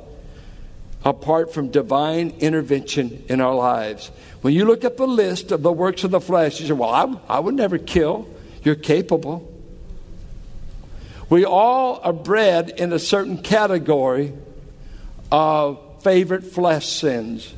apart 1.05 1.53
from 1.53 1.69
divine 1.69 2.31
intervention 2.41 3.25
in 3.29 3.43
our 3.43 3.55
lives. 3.55 4.11
When 4.41 4.55
you 4.55 4.65
look 4.65 4.83
at 4.83 4.97
the 4.97 5.07
list 5.07 5.53
of 5.53 5.63
the 5.63 5.71
works 5.71 6.03
of 6.03 6.11
the 6.11 6.21
flesh, 6.21 6.59
you 6.59 6.67
say, 6.67 6.73
Well, 6.73 6.89
I, 6.89 7.37
I 7.37 7.41
would 7.41 7.55
never 7.55 7.77
kill. 7.77 8.27
You're 8.63 8.75
capable. 8.75 9.47
We 11.29 11.45
all 11.45 12.01
are 12.03 12.13
bred 12.13 12.71
in 12.71 12.95
a 12.95 12.99
certain 12.99 13.43
category 13.43 14.33
of 15.31 15.79
favorite 16.03 16.45
flesh 16.45 16.89
sins. 16.89 17.53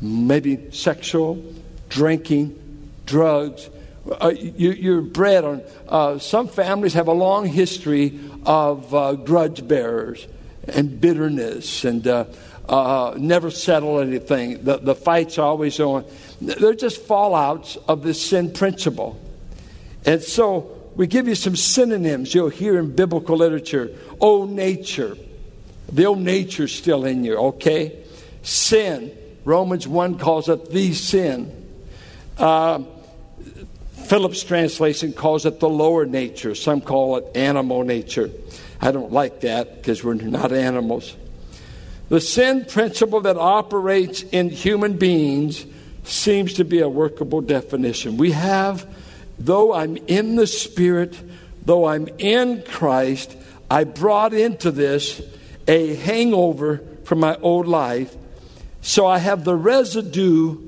Maybe 0.00 0.70
sexual, 0.72 1.44
drinking, 1.90 2.58
drugs. 3.04 3.68
Uh, 4.10 4.32
you, 4.36 4.98
are 4.98 5.00
bred 5.00 5.44
on. 5.44 5.62
Uh, 5.88 6.18
some 6.18 6.48
families 6.48 6.94
have 6.94 7.06
a 7.06 7.12
long 7.12 7.46
history 7.46 8.18
of 8.44 8.92
uh, 8.92 9.12
grudge 9.14 9.66
bearers 9.66 10.26
and 10.66 11.00
bitterness 11.00 11.84
and 11.84 12.06
uh, 12.08 12.24
uh, 12.68 13.14
never 13.16 13.50
settle 13.50 14.00
anything. 14.00 14.64
The, 14.64 14.78
the 14.78 14.94
fights 14.94 15.38
always 15.38 15.78
on. 15.78 16.04
They're 16.40 16.74
just 16.74 17.06
fallouts 17.06 17.76
of 17.86 18.02
this 18.02 18.20
sin 18.20 18.52
principle. 18.52 19.20
And 20.04 20.20
so 20.20 20.90
we 20.96 21.06
give 21.06 21.28
you 21.28 21.36
some 21.36 21.54
synonyms 21.54 22.34
you'll 22.34 22.48
hear 22.48 22.78
in 22.78 22.94
biblical 22.94 23.36
literature. 23.36 23.90
Old 24.18 24.50
nature. 24.50 25.16
The 25.92 26.06
old 26.06 26.20
nature's 26.20 26.74
still 26.74 27.04
in 27.04 27.22
you, 27.22 27.36
okay? 27.36 28.04
Sin. 28.42 29.16
Romans 29.44 29.86
1 29.86 30.18
calls 30.18 30.48
it 30.48 30.70
the 30.70 30.92
sin. 30.94 31.68
Phillips' 34.12 34.44
translation 34.44 35.14
calls 35.14 35.46
it 35.46 35.58
the 35.58 35.70
lower 35.70 36.04
nature. 36.04 36.54
Some 36.54 36.82
call 36.82 37.16
it 37.16 37.34
animal 37.34 37.82
nature. 37.82 38.30
I 38.78 38.92
don't 38.92 39.10
like 39.10 39.40
that 39.40 39.76
because 39.76 40.04
we're 40.04 40.12
not 40.12 40.52
animals. 40.52 41.16
The 42.10 42.20
sin 42.20 42.66
principle 42.66 43.22
that 43.22 43.38
operates 43.38 44.20
in 44.20 44.50
human 44.50 44.98
beings 44.98 45.64
seems 46.04 46.52
to 46.52 46.64
be 46.66 46.80
a 46.80 46.90
workable 46.90 47.40
definition. 47.40 48.18
We 48.18 48.32
have, 48.32 48.86
though 49.38 49.72
I'm 49.72 49.96
in 49.96 50.36
the 50.36 50.46
Spirit, 50.46 51.18
though 51.64 51.86
I'm 51.86 52.06
in 52.18 52.64
Christ, 52.64 53.34
I 53.70 53.84
brought 53.84 54.34
into 54.34 54.70
this 54.70 55.22
a 55.66 55.94
hangover 55.94 56.82
from 57.04 57.20
my 57.20 57.36
old 57.36 57.66
life. 57.66 58.14
So 58.82 59.06
I 59.06 59.16
have 59.16 59.44
the 59.44 59.56
residue, 59.56 60.58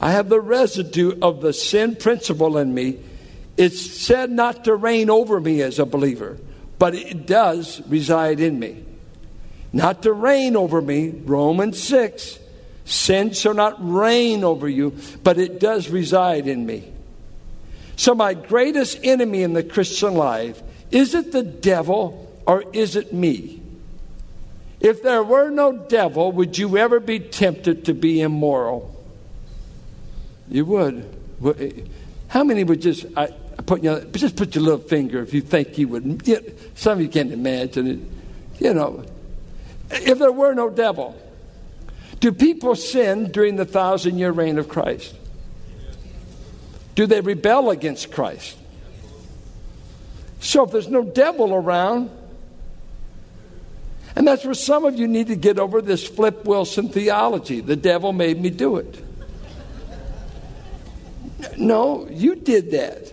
I 0.00 0.12
have 0.12 0.28
the 0.28 0.40
residue 0.40 1.18
of 1.22 1.40
the 1.40 1.52
sin 1.52 1.96
principle 1.96 2.58
in 2.58 2.74
me. 2.74 2.98
It's 3.56 3.80
said 3.80 4.30
not 4.30 4.64
to 4.64 4.74
reign 4.74 5.08
over 5.08 5.40
me 5.40 5.62
as 5.62 5.78
a 5.78 5.86
believer 5.86 6.38
but 6.78 6.94
it 6.94 7.26
does 7.26 7.80
reside 7.88 8.40
in 8.40 8.58
me. 8.58 8.84
Not 9.72 10.02
to 10.02 10.12
reign 10.12 10.56
over 10.56 10.80
me, 10.80 11.10
Romans 11.10 11.82
6. 11.82 12.38
Sin 12.84 13.32
shall 13.32 13.54
not 13.54 13.76
reign 13.78 14.44
over 14.44 14.68
you, 14.68 14.96
but 15.22 15.38
it 15.38 15.58
does 15.58 15.88
reside 15.88 16.46
in 16.46 16.64
me. 16.64 16.92
So, 17.96 18.14
my 18.14 18.34
greatest 18.34 19.00
enemy 19.02 19.42
in 19.42 19.54
the 19.54 19.64
Christian 19.64 20.14
life 20.14 20.62
is 20.90 21.14
it 21.14 21.32
the 21.32 21.42
devil 21.42 22.40
or 22.46 22.62
is 22.72 22.94
it 22.94 23.12
me? 23.12 23.60
If 24.78 25.02
there 25.02 25.24
were 25.24 25.50
no 25.50 25.72
devil, 25.72 26.30
would 26.32 26.56
you 26.58 26.76
ever 26.76 27.00
be 27.00 27.18
tempted 27.18 27.86
to 27.86 27.94
be 27.94 28.20
immoral? 28.20 28.94
You 30.48 30.64
would. 30.66 31.04
Eh, 31.58 31.70
how 32.28 32.44
many 32.44 32.64
would 32.64 32.80
just. 32.80 33.06
I, 33.16 33.32
put 33.66 33.82
your, 33.82 34.00
just 34.12 34.36
put 34.36 34.54
your 34.54 34.64
little 34.64 34.80
finger 34.80 35.20
if 35.22 35.34
you 35.34 35.40
think 35.40 35.78
you 35.78 35.88
would. 35.88 36.22
Some 36.74 36.98
of 36.98 37.00
you 37.00 37.08
can't 37.08 37.32
imagine 37.32 37.86
it. 37.86 38.62
You 38.62 38.74
know, 38.74 39.04
if 39.90 40.18
there 40.18 40.32
were 40.32 40.54
no 40.54 40.70
devil, 40.70 41.14
do 42.20 42.32
people 42.32 42.74
sin 42.74 43.30
during 43.30 43.56
the 43.56 43.64
thousand 43.64 44.18
year 44.18 44.30
reign 44.30 44.58
of 44.58 44.68
Christ? 44.68 45.14
Do 46.94 47.06
they 47.06 47.20
rebel 47.20 47.70
against 47.70 48.10
Christ? 48.10 48.56
So 50.40 50.64
if 50.64 50.70
there's 50.70 50.88
no 50.88 51.02
devil 51.02 51.54
around, 51.54 52.10
and 54.14 54.26
that's 54.26 54.44
where 54.44 54.54
some 54.54 54.86
of 54.86 54.98
you 54.98 55.06
need 55.06 55.26
to 55.26 55.36
get 55.36 55.58
over 55.58 55.82
this 55.82 56.06
Flip 56.06 56.46
Wilson 56.46 56.88
theology. 56.88 57.60
The 57.60 57.76
devil 57.76 58.14
made 58.14 58.40
me 58.40 58.48
do 58.48 58.76
it. 58.76 59.05
No, 61.56 62.08
you 62.08 62.34
did 62.36 62.70
that. 62.72 63.12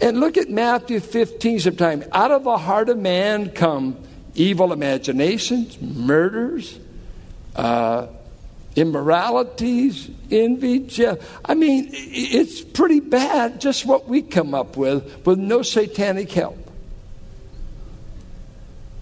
And 0.00 0.20
look 0.20 0.36
at 0.36 0.48
Matthew 0.48 1.00
15 1.00 1.60
sometime. 1.60 2.04
Out 2.12 2.30
of 2.30 2.44
the 2.44 2.56
heart 2.56 2.88
of 2.88 2.98
man 2.98 3.50
come 3.50 3.96
evil 4.34 4.72
imaginations, 4.72 5.80
murders, 5.80 6.78
uh, 7.56 8.06
immoralities, 8.76 10.08
envy, 10.30 10.80
jealousy. 10.80 11.26
I 11.44 11.54
mean, 11.54 11.88
it's 11.92 12.60
pretty 12.60 13.00
bad 13.00 13.60
just 13.60 13.84
what 13.84 14.08
we 14.08 14.22
come 14.22 14.54
up 14.54 14.76
with 14.76 15.26
with 15.26 15.38
no 15.38 15.62
satanic 15.62 16.30
help. 16.30 16.56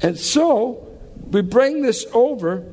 And 0.01 0.19
so 0.19 0.87
we 1.31 1.43
bring 1.43 1.83
this 1.83 2.07
over. 2.13 2.65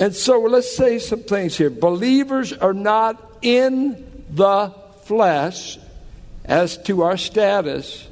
And 0.00 0.14
so 0.14 0.40
let's 0.40 0.76
say 0.76 0.98
some 0.98 1.22
things 1.22 1.56
here. 1.56 1.70
Believers 1.70 2.52
are 2.52 2.72
not 2.72 3.38
in 3.42 4.07
the 4.30 4.74
flesh 5.04 5.78
as 6.44 6.78
to 6.78 7.02
our 7.02 7.16
status. 7.16 8.06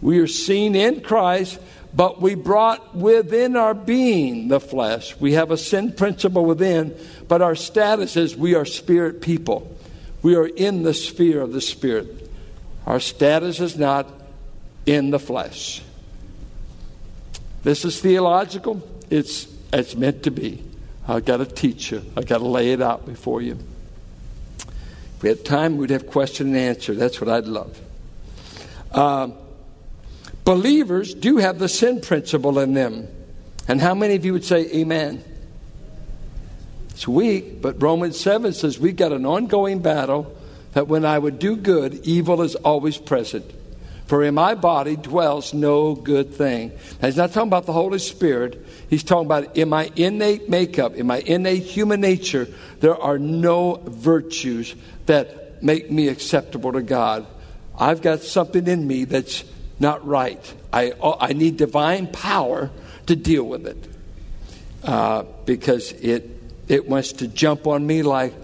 We 0.00 0.18
are 0.18 0.26
seen 0.26 0.74
in 0.74 1.00
Christ, 1.00 1.58
but 1.94 2.20
we 2.20 2.34
brought 2.34 2.94
within 2.94 3.56
our 3.56 3.74
being 3.74 4.48
the 4.48 4.60
flesh. 4.60 5.16
We 5.18 5.32
have 5.32 5.50
a 5.50 5.56
sin 5.56 5.92
principle 5.92 6.44
within, 6.44 6.96
but 7.28 7.40
our 7.40 7.54
status 7.54 8.16
is 8.16 8.36
we 8.36 8.54
are 8.54 8.64
spirit 8.64 9.22
people. 9.22 9.74
We 10.22 10.36
are 10.36 10.46
in 10.46 10.82
the 10.82 10.94
sphere 10.94 11.40
of 11.40 11.52
the 11.52 11.60
spirit. 11.60 12.30
Our 12.84 13.00
status 13.00 13.60
is 13.60 13.78
not 13.78 14.06
in 14.84 15.10
the 15.10 15.18
flesh. 15.18 15.82
This 17.62 17.84
is 17.84 18.00
theological. 18.00 18.86
It's, 19.10 19.48
it's 19.72 19.96
meant 19.96 20.22
to 20.24 20.30
be. 20.30 20.62
I've 21.08 21.24
got 21.24 21.38
to 21.38 21.46
teach 21.46 21.92
you, 21.92 22.02
I've 22.16 22.26
got 22.26 22.38
to 22.38 22.46
lay 22.46 22.72
it 22.72 22.82
out 22.82 23.06
before 23.06 23.40
you. 23.40 23.58
If 25.16 25.22
we 25.22 25.28
had 25.30 25.44
time, 25.44 25.78
we'd 25.78 25.90
have 25.90 26.06
question 26.06 26.48
and 26.48 26.56
answer. 26.56 26.94
That's 26.94 27.20
what 27.20 27.30
I'd 27.30 27.46
love. 27.46 27.80
Uh, 28.92 29.30
believers 30.44 31.14
do 31.14 31.38
have 31.38 31.58
the 31.58 31.68
sin 31.68 32.00
principle 32.02 32.58
in 32.58 32.74
them. 32.74 33.08
And 33.66 33.80
how 33.80 33.94
many 33.94 34.14
of 34.14 34.24
you 34.24 34.32
would 34.34 34.44
say 34.44 34.70
amen? 34.72 35.24
It's 36.90 37.08
weak, 37.08 37.60
but 37.60 37.82
Romans 37.82 38.20
7 38.20 38.52
says 38.52 38.78
we've 38.78 38.96
got 38.96 39.12
an 39.12 39.26
ongoing 39.26 39.80
battle 39.80 40.34
that 40.72 40.88
when 40.88 41.04
I 41.04 41.18
would 41.18 41.38
do 41.38 41.56
good, 41.56 41.94
evil 42.06 42.42
is 42.42 42.54
always 42.56 42.98
present. 42.98 43.50
For 44.06 44.22
in 44.22 44.34
my 44.34 44.54
body 44.54 44.96
dwells 44.96 45.52
no 45.52 45.94
good 45.94 46.32
thing. 46.32 46.70
Now, 47.00 47.08
he's 47.08 47.16
not 47.16 47.32
talking 47.32 47.48
about 47.48 47.66
the 47.66 47.72
Holy 47.72 47.98
Spirit. 47.98 48.64
He's 48.88 49.02
talking 49.02 49.26
about 49.26 49.56
in 49.56 49.68
my 49.68 49.90
innate 49.96 50.48
makeup, 50.48 50.94
in 50.94 51.06
my 51.06 51.18
innate 51.18 51.64
human 51.64 52.00
nature, 52.00 52.46
there 52.80 52.96
are 52.96 53.18
no 53.18 53.82
virtues 53.84 54.76
that 55.06 55.62
make 55.62 55.90
me 55.90 56.08
acceptable 56.08 56.72
to 56.72 56.82
God. 56.82 57.26
I've 57.78 58.00
got 58.00 58.22
something 58.22 58.66
in 58.66 58.86
me 58.86 59.04
that's 59.04 59.44
not 59.80 60.06
right. 60.06 60.54
I, 60.72 60.92
I 61.20 61.32
need 61.32 61.56
divine 61.56 62.06
power 62.06 62.70
to 63.06 63.16
deal 63.16 63.44
with 63.44 63.66
it 63.66 63.88
uh, 64.84 65.24
because 65.44 65.92
it, 65.92 66.30
it 66.68 66.88
wants 66.88 67.12
to 67.14 67.28
jump 67.28 67.66
on 67.66 67.86
me 67.86 68.02
like 68.02 68.34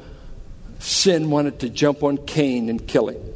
sin 0.80 1.30
wanted 1.30 1.60
to 1.60 1.68
jump 1.68 2.02
on 2.02 2.18
Cain 2.18 2.68
and 2.68 2.86
kill 2.86 3.08
him. 3.08 3.31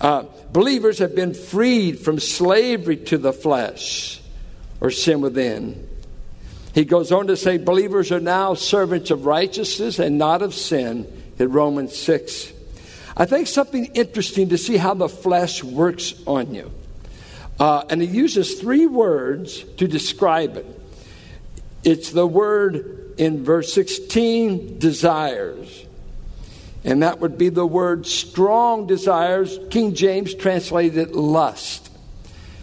Uh, 0.00 0.24
believers 0.52 0.98
have 0.98 1.14
been 1.14 1.34
freed 1.34 1.98
from 1.98 2.20
slavery 2.20 2.96
to 2.96 3.18
the 3.18 3.32
flesh 3.32 4.20
or 4.80 4.90
sin 4.90 5.20
within. 5.20 5.88
He 6.74 6.84
goes 6.84 7.10
on 7.10 7.28
to 7.28 7.36
say, 7.36 7.56
believers 7.56 8.12
are 8.12 8.20
now 8.20 8.52
servants 8.54 9.10
of 9.10 9.24
righteousness 9.24 9.98
and 9.98 10.18
not 10.18 10.42
of 10.42 10.54
sin 10.54 11.10
in 11.38 11.50
Romans 11.50 11.96
6. 11.96 12.52
I 13.16 13.24
think 13.24 13.46
something 13.46 13.86
interesting 13.94 14.50
to 14.50 14.58
see 14.58 14.76
how 14.76 14.92
the 14.92 15.08
flesh 15.08 15.64
works 15.64 16.14
on 16.26 16.54
you. 16.54 16.70
Uh, 17.58 17.84
and 17.88 18.02
he 18.02 18.08
uses 18.08 18.60
three 18.60 18.86
words 18.86 19.62
to 19.78 19.88
describe 19.88 20.58
it. 20.58 20.66
It's 21.82 22.10
the 22.10 22.26
word 22.26 23.14
in 23.16 23.42
verse 23.42 23.72
16, 23.72 24.78
desires. 24.78 25.85
And 26.86 27.02
that 27.02 27.18
would 27.18 27.36
be 27.36 27.48
the 27.48 27.66
word 27.66 28.06
strong 28.06 28.86
desires. 28.86 29.58
King 29.70 29.92
James 29.94 30.34
translated 30.34 31.08
it 31.08 31.14
lust. 31.16 31.90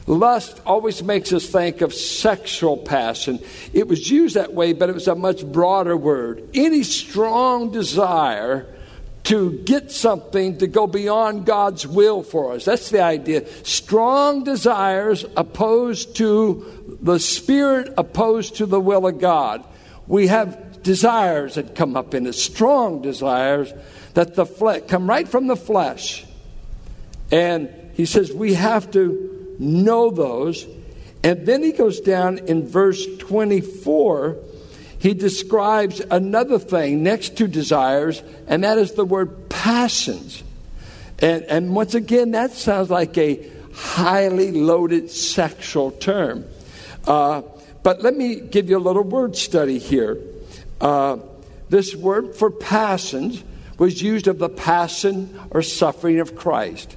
Lust 0.07 0.61
always 0.65 1.03
makes 1.03 1.33
us 1.33 1.45
think 1.45 1.81
of 1.81 1.93
sexual 1.93 2.77
passion. 2.77 3.39
It 3.73 3.89
was 3.89 4.09
used 4.09 4.35
that 4.35 4.53
way, 4.53 4.71
but 4.71 4.89
it 4.89 4.93
was 4.93 5.09
a 5.09 5.15
much 5.15 5.45
broader 5.45 5.95
word. 5.97 6.49
Any 6.53 6.83
strong 6.83 7.71
desire 7.71 8.65
to 9.23 9.51
get 9.59 9.91
something 9.91 10.57
to 10.57 10.67
go 10.67 10.87
beyond 10.87 11.45
God's 11.45 11.85
will 11.85 12.23
for 12.23 12.53
us. 12.53 12.65
That's 12.65 12.89
the 12.91 13.01
idea. 13.01 13.45
Strong 13.63 14.45
desires 14.45 15.25
opposed 15.35 16.15
to 16.17 16.97
the 17.01 17.19
Spirit, 17.19 17.93
opposed 17.97 18.55
to 18.57 18.65
the 18.65 18.79
will 18.79 19.05
of 19.05 19.19
God. 19.19 19.65
We 20.07 20.27
have 20.27 20.81
desires 20.83 21.55
that 21.55 21.75
come 21.75 21.95
up 21.95 22.13
in 22.13 22.27
us, 22.27 22.37
strong 22.41 23.01
desires 23.01 23.73
that 24.13 24.35
the 24.35 24.45
flesh 24.45 24.83
come 24.87 25.07
right 25.07 25.27
from 25.27 25.47
the 25.47 25.55
flesh. 25.55 26.25
And 27.31 27.69
he 27.93 28.05
says 28.05 28.31
we 28.31 28.53
have 28.53 28.91
to 28.91 29.55
know 29.59 30.09
those. 30.11 30.65
And 31.23 31.45
then 31.45 31.63
he 31.63 31.71
goes 31.71 32.01
down 32.01 32.39
in 32.39 32.67
verse 32.67 33.05
24 33.17 34.37
he 35.03 35.13
describes 35.13 35.99
another 35.99 36.57
thing 36.57 37.03
next 37.03 37.35
to 37.39 37.45
desires, 37.45 38.23
and 38.47 38.63
that 38.63 38.77
is 38.77 38.93
the 38.93 39.03
word 39.03 39.49
passions. 39.49 40.41
And, 41.19 41.43
and 41.43 41.75
once 41.75 41.93
again, 41.93 42.31
that 42.31 42.51
sounds 42.51 42.89
like 42.89 43.17
a 43.17 43.45
highly 43.73 44.53
loaded 44.53 45.11
sexual 45.11 45.91
term. 45.91 46.45
Uh, 47.05 47.41
but 47.83 48.01
let 48.01 48.15
me 48.15 48.39
give 48.39 48.69
you 48.69 48.77
a 48.77 48.79
little 48.79 49.03
word 49.03 49.35
study 49.35 49.77
here. 49.77 50.17
Uh, 50.79 51.17
this 51.67 51.93
word 51.93 52.33
for 52.37 52.49
passions 52.49 53.43
was 53.77 54.01
used 54.01 54.27
of 54.27 54.39
the 54.39 54.49
passion 54.49 55.39
or 55.51 55.61
suffering 55.61 56.19
of 56.19 56.35
Christ. 56.35 56.95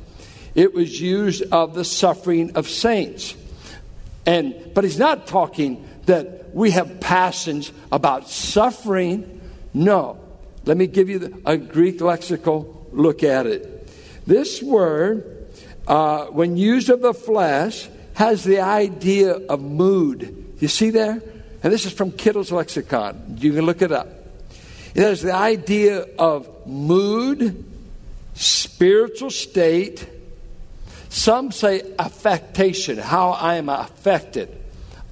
It 0.55 0.75
was 0.75 1.01
used 1.01 1.43
of 1.53 1.75
the 1.75 1.85
suffering 1.85 2.57
of 2.57 2.69
saints. 2.69 3.35
And 4.25 4.55
but 4.75 4.85
he's 4.85 4.99
not 4.99 5.27
talking 5.27 5.87
that 6.07 6.55
we 6.55 6.71
have 6.71 7.01
passions 7.01 7.73
about 7.93 8.29
suffering. 8.29 9.41
No. 9.75 10.19
Let 10.65 10.77
me 10.77 10.87
give 10.87 11.09
you 11.09 11.43
a 11.45 11.57
Greek 11.57 11.99
lexical 11.99 12.75
look 12.93 13.23
at 13.23 13.47
it. 13.47 13.89
This 14.27 14.63
word, 14.63 15.49
uh, 15.87 16.27
when 16.27 16.57
used 16.57 16.91
of 16.91 17.03
the 17.03 17.15
flesh, 17.15 17.89
has 18.15 18.43
the 18.43 18.61
idea 18.61 19.33
of 19.33 19.61
mood. 19.61 20.55
You 20.59 20.69
see 20.69 20.91
there? 20.91 21.23
And 21.63 21.73
this 21.73 21.85
is 21.85 21.93
from 21.93 22.13
Kittel's 22.13 22.51
lexicon. 22.51 23.37
You 23.39 23.53
can 23.53 23.67
look 23.67 23.83
it 23.83 23.93
up. 23.93 24.09
Has 24.97 25.23
the 25.23 25.35
idea 25.35 26.07
of 26.19 26.67
mood, 26.67 27.65
spiritual 28.35 29.31
state. 29.31 30.09
Some 31.09 31.53
say 31.53 31.83
affectation, 31.99 32.99
how 32.99 33.31
I 33.31 33.57
am 33.57 33.69
affected 33.69 34.57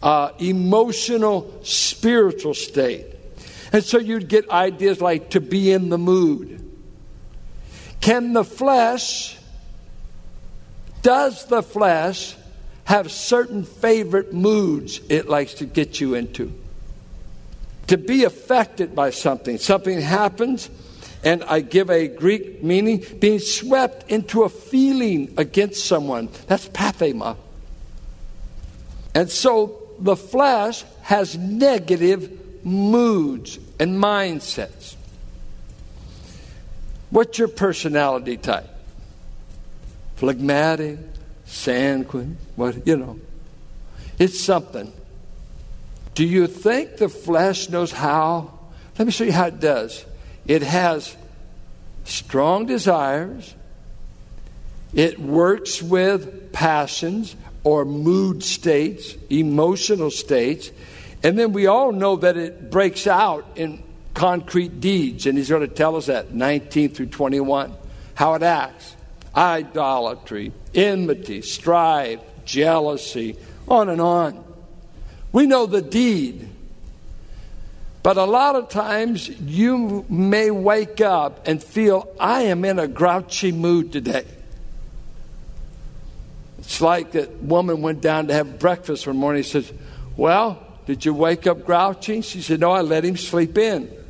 uh, 0.04 0.32
emotional, 0.38 1.50
spiritual 1.64 2.52
state. 2.52 3.06
And 3.72 3.82
so 3.82 3.98
you'd 3.98 4.28
get 4.28 4.48
ideas 4.50 5.00
like 5.00 5.30
to 5.30 5.40
be 5.40 5.72
in 5.72 5.88
the 5.88 5.98
mood. 5.98 6.60
Can 8.02 8.34
the 8.34 8.44
flesh, 8.44 9.38
does 11.00 11.46
the 11.46 11.62
flesh 11.62 12.36
have 12.84 13.10
certain 13.10 13.64
favorite 13.64 14.34
moods 14.34 15.00
it 15.08 15.26
likes 15.26 15.54
to 15.54 15.64
get 15.64 16.00
you 16.00 16.14
into? 16.14 16.52
To 17.88 17.98
be 17.98 18.24
affected 18.24 18.94
by 18.94 19.10
something. 19.10 19.58
Something 19.58 20.00
happens, 20.00 20.70
and 21.22 21.44
I 21.44 21.60
give 21.60 21.90
a 21.90 22.08
Greek 22.08 22.62
meaning 22.62 23.04
being 23.18 23.38
swept 23.38 24.10
into 24.10 24.42
a 24.42 24.48
feeling 24.48 25.34
against 25.36 25.84
someone. 25.84 26.28
That's 26.46 26.68
pathema. 26.68 27.36
And 29.14 29.30
so 29.30 29.82
the 29.98 30.16
flesh 30.16 30.84
has 31.02 31.36
negative 31.36 32.64
moods 32.64 33.58
and 33.78 34.02
mindsets. 34.02 34.96
What's 37.10 37.38
your 37.38 37.48
personality 37.48 38.36
type? 38.38 38.68
Phlegmatic, 40.16 40.98
sanguine, 41.44 42.38
what, 42.56 42.86
you 42.86 42.96
know. 42.96 43.20
It's 44.18 44.40
something. 44.40 44.92
Do 46.14 46.24
you 46.24 46.46
think 46.46 46.96
the 46.96 47.08
flesh 47.08 47.68
knows 47.68 47.92
how? 47.92 48.58
Let 48.98 49.06
me 49.06 49.12
show 49.12 49.24
you 49.24 49.32
how 49.32 49.46
it 49.46 49.60
does. 49.60 50.04
It 50.46 50.62
has 50.62 51.16
strong 52.04 52.66
desires, 52.66 53.54
it 54.92 55.18
works 55.18 55.82
with 55.82 56.52
passions, 56.52 57.34
or 57.64 57.84
mood 57.84 58.44
states, 58.44 59.16
emotional 59.30 60.10
states. 60.10 60.70
And 61.22 61.38
then 61.38 61.52
we 61.54 61.66
all 61.66 61.92
know 61.92 62.16
that 62.16 62.36
it 62.36 62.70
breaks 62.70 63.06
out 63.06 63.46
in 63.56 63.82
concrete 64.12 64.80
deeds. 64.80 65.26
And 65.26 65.38
he's 65.38 65.48
going 65.48 65.66
to 65.66 65.74
tell 65.74 65.96
us 65.96 66.06
that 66.06 66.34
19 66.34 66.90
through 66.90 67.06
21, 67.06 67.72
how 68.14 68.34
it 68.34 68.42
acts 68.42 68.94
idolatry, 69.34 70.52
enmity, 70.74 71.42
strife, 71.42 72.20
jealousy, 72.44 73.36
on 73.66 73.88
and 73.88 74.00
on. 74.00 74.43
We 75.34 75.48
know 75.48 75.66
the 75.66 75.82
deed. 75.82 76.48
But 78.04 78.18
a 78.18 78.24
lot 78.24 78.54
of 78.54 78.68
times 78.68 79.28
you 79.28 80.06
may 80.08 80.52
wake 80.52 81.00
up 81.00 81.48
and 81.48 81.60
feel, 81.60 82.08
I 82.20 82.42
am 82.42 82.64
in 82.64 82.78
a 82.78 82.86
grouchy 82.86 83.50
mood 83.50 83.90
today. 83.90 84.26
It's 86.60 86.80
like 86.80 87.12
that 87.12 87.42
woman 87.42 87.82
went 87.82 88.00
down 88.00 88.28
to 88.28 88.34
have 88.34 88.60
breakfast 88.60 89.08
one 89.08 89.16
morning. 89.16 89.42
He 89.42 89.48
says, 89.48 89.72
Well, 90.16 90.64
did 90.86 91.04
you 91.04 91.12
wake 91.12 91.48
up 91.48 91.66
grouchy? 91.66 92.20
She 92.20 92.40
said, 92.40 92.60
No, 92.60 92.70
I 92.70 92.82
let 92.82 93.04
him 93.04 93.16
sleep 93.16 93.58
in. 93.58 93.90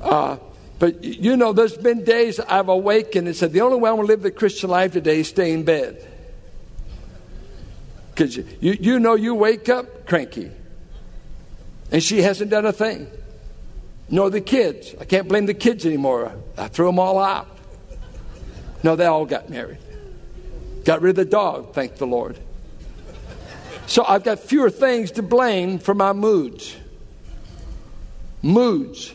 Uh, 0.00 0.36
but 0.78 1.02
you 1.02 1.36
know, 1.36 1.52
there's 1.52 1.76
been 1.76 2.04
days 2.04 2.38
I've 2.38 2.68
awakened 2.68 3.26
and 3.26 3.34
said, 3.34 3.52
The 3.52 3.62
only 3.62 3.78
way 3.78 3.90
I'm 3.90 3.96
going 3.96 4.06
to 4.06 4.12
live 4.12 4.22
the 4.22 4.30
Christian 4.30 4.70
life 4.70 4.92
today 4.92 5.20
is 5.20 5.28
stay 5.28 5.52
in 5.52 5.64
bed. 5.64 6.06
Because 8.18 8.36
you, 8.36 8.76
you 8.80 8.98
know, 8.98 9.14
you 9.14 9.32
wake 9.36 9.68
up 9.68 10.04
cranky. 10.04 10.50
And 11.92 12.02
she 12.02 12.20
hasn't 12.20 12.50
done 12.50 12.66
a 12.66 12.72
thing. 12.72 13.06
Nor 14.10 14.30
the 14.30 14.40
kids. 14.40 14.92
I 15.00 15.04
can't 15.04 15.28
blame 15.28 15.46
the 15.46 15.54
kids 15.54 15.86
anymore. 15.86 16.32
I 16.56 16.66
threw 16.66 16.86
them 16.86 16.98
all 16.98 17.20
out. 17.20 17.46
No, 18.82 18.96
they 18.96 19.06
all 19.06 19.24
got 19.24 19.50
married. 19.50 19.78
Got 20.84 21.00
rid 21.00 21.10
of 21.10 21.16
the 21.16 21.24
dog, 21.26 21.74
thank 21.74 21.94
the 21.94 22.08
Lord. 22.08 22.36
So 23.86 24.04
I've 24.04 24.24
got 24.24 24.40
fewer 24.40 24.70
things 24.70 25.12
to 25.12 25.22
blame 25.22 25.78
for 25.78 25.94
my 25.94 26.12
moods. 26.12 26.74
Moods. 28.42 29.14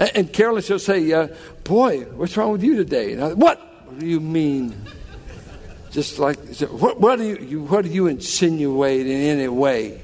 And, 0.00 0.32
Carolyn, 0.32 0.62
she'll 0.62 0.80
say, 0.80 1.12
uh, 1.12 1.28
Boy, 1.62 2.00
what's 2.06 2.36
wrong 2.36 2.50
with 2.50 2.64
you 2.64 2.74
today? 2.74 3.16
I? 3.20 3.34
What 3.34 4.00
do 4.00 4.04
you 4.04 4.18
mean? 4.18 4.74
Just 5.92 6.18
like, 6.18 6.38
what, 6.70 6.98
what, 6.98 7.16
do 7.16 7.24
you, 7.24 7.62
what 7.64 7.84
do 7.84 7.90
you 7.90 8.06
insinuate 8.06 9.06
in 9.06 9.20
any 9.20 9.48
way? 9.48 10.00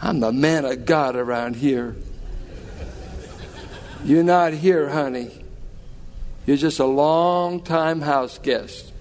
I'm 0.00 0.20
the 0.20 0.30
man 0.30 0.64
of 0.64 0.84
God 0.84 1.16
around 1.16 1.56
here. 1.56 1.96
You're 4.04 4.22
not 4.22 4.52
here, 4.52 4.88
honey. 4.88 5.32
You're 6.46 6.56
just 6.56 6.78
a 6.78 6.86
long 6.86 7.60
time 7.60 8.00
house 8.00 8.38
guest. 8.38 8.92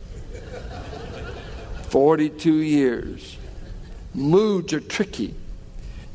42 1.90 2.54
years. 2.56 3.38
Moods 4.16 4.74
are 4.74 4.80
tricky. 4.80 5.36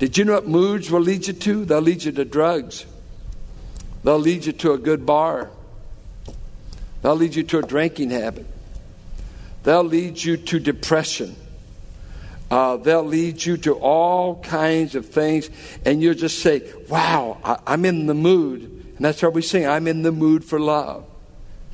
Did 0.00 0.18
you 0.18 0.24
know 0.24 0.34
what 0.34 0.48
moods 0.48 0.90
will 0.90 1.00
lead 1.00 1.28
you 1.28 1.34
to? 1.34 1.64
They'll 1.64 1.80
lead 1.80 2.02
you 2.02 2.10
to 2.10 2.24
drugs. 2.24 2.84
They'll 4.02 4.18
lead 4.18 4.44
you 4.44 4.52
to 4.52 4.72
a 4.72 4.78
good 4.78 5.06
bar. 5.06 5.50
They'll 7.02 7.14
lead 7.14 7.36
you 7.36 7.44
to 7.44 7.60
a 7.60 7.62
drinking 7.62 8.10
habit. 8.10 8.46
They'll 9.62 9.84
lead 9.84 10.22
you 10.22 10.36
to 10.36 10.58
depression. 10.58 11.36
Uh, 12.50 12.76
they'll 12.76 13.04
lead 13.04 13.42
you 13.42 13.56
to 13.56 13.74
all 13.74 14.42
kinds 14.42 14.94
of 14.94 15.06
things, 15.06 15.48
and 15.86 16.02
you'll 16.02 16.14
just 16.14 16.40
say, 16.40 16.70
Wow, 16.88 17.38
I, 17.42 17.72
am 17.72 17.84
in 17.84 18.06
the 18.06 18.14
mood. 18.14 18.62
And 18.62 18.98
that's 18.98 19.22
what 19.22 19.32
we 19.32 19.42
sing 19.42 19.66
I'm 19.66 19.88
in 19.88 20.02
the 20.02 20.12
mood 20.12 20.44
for 20.44 20.60
love. 20.60 21.06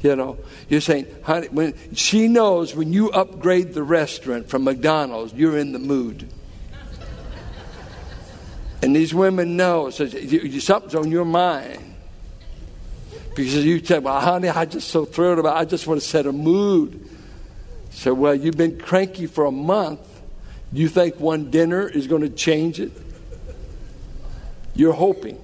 You 0.02 0.14
know, 0.14 0.38
you're 0.68 0.80
saying, 0.80 1.06
honey, 1.24 1.48
when 1.48 1.74
she 1.94 2.28
knows 2.28 2.76
when 2.76 2.92
you 2.92 3.10
upgrade 3.10 3.74
the 3.74 3.82
restaurant 3.82 4.48
from 4.48 4.62
McDonald's, 4.62 5.32
you're 5.34 5.58
in 5.58 5.72
the 5.72 5.80
mood. 5.80 6.32
and 8.80 8.94
these 8.94 9.12
women 9.12 9.56
know, 9.56 9.90
so 9.90 10.06
something's 10.06 10.94
on 10.94 11.10
your 11.10 11.24
mind. 11.24 11.96
Because 13.30 13.64
you 13.64 13.84
said, 13.84 14.04
well, 14.04 14.20
honey, 14.20 14.48
I'm 14.48 14.70
just 14.70 14.88
so 14.88 15.04
thrilled 15.04 15.40
about 15.40 15.56
it. 15.56 15.60
I 15.60 15.64
just 15.64 15.88
want 15.88 16.00
to 16.00 16.06
set 16.06 16.26
a 16.26 16.32
mood. 16.32 17.08
So, 17.98 18.14
well, 18.14 18.32
you've 18.32 18.56
been 18.56 18.78
cranky 18.78 19.26
for 19.26 19.44
a 19.44 19.50
month. 19.50 19.98
You 20.72 20.86
think 20.86 21.18
one 21.18 21.50
dinner 21.50 21.88
is 21.88 22.06
going 22.06 22.22
to 22.22 22.30
change 22.30 22.78
it? 22.78 22.92
You're 24.76 24.92
hoping. 24.92 25.36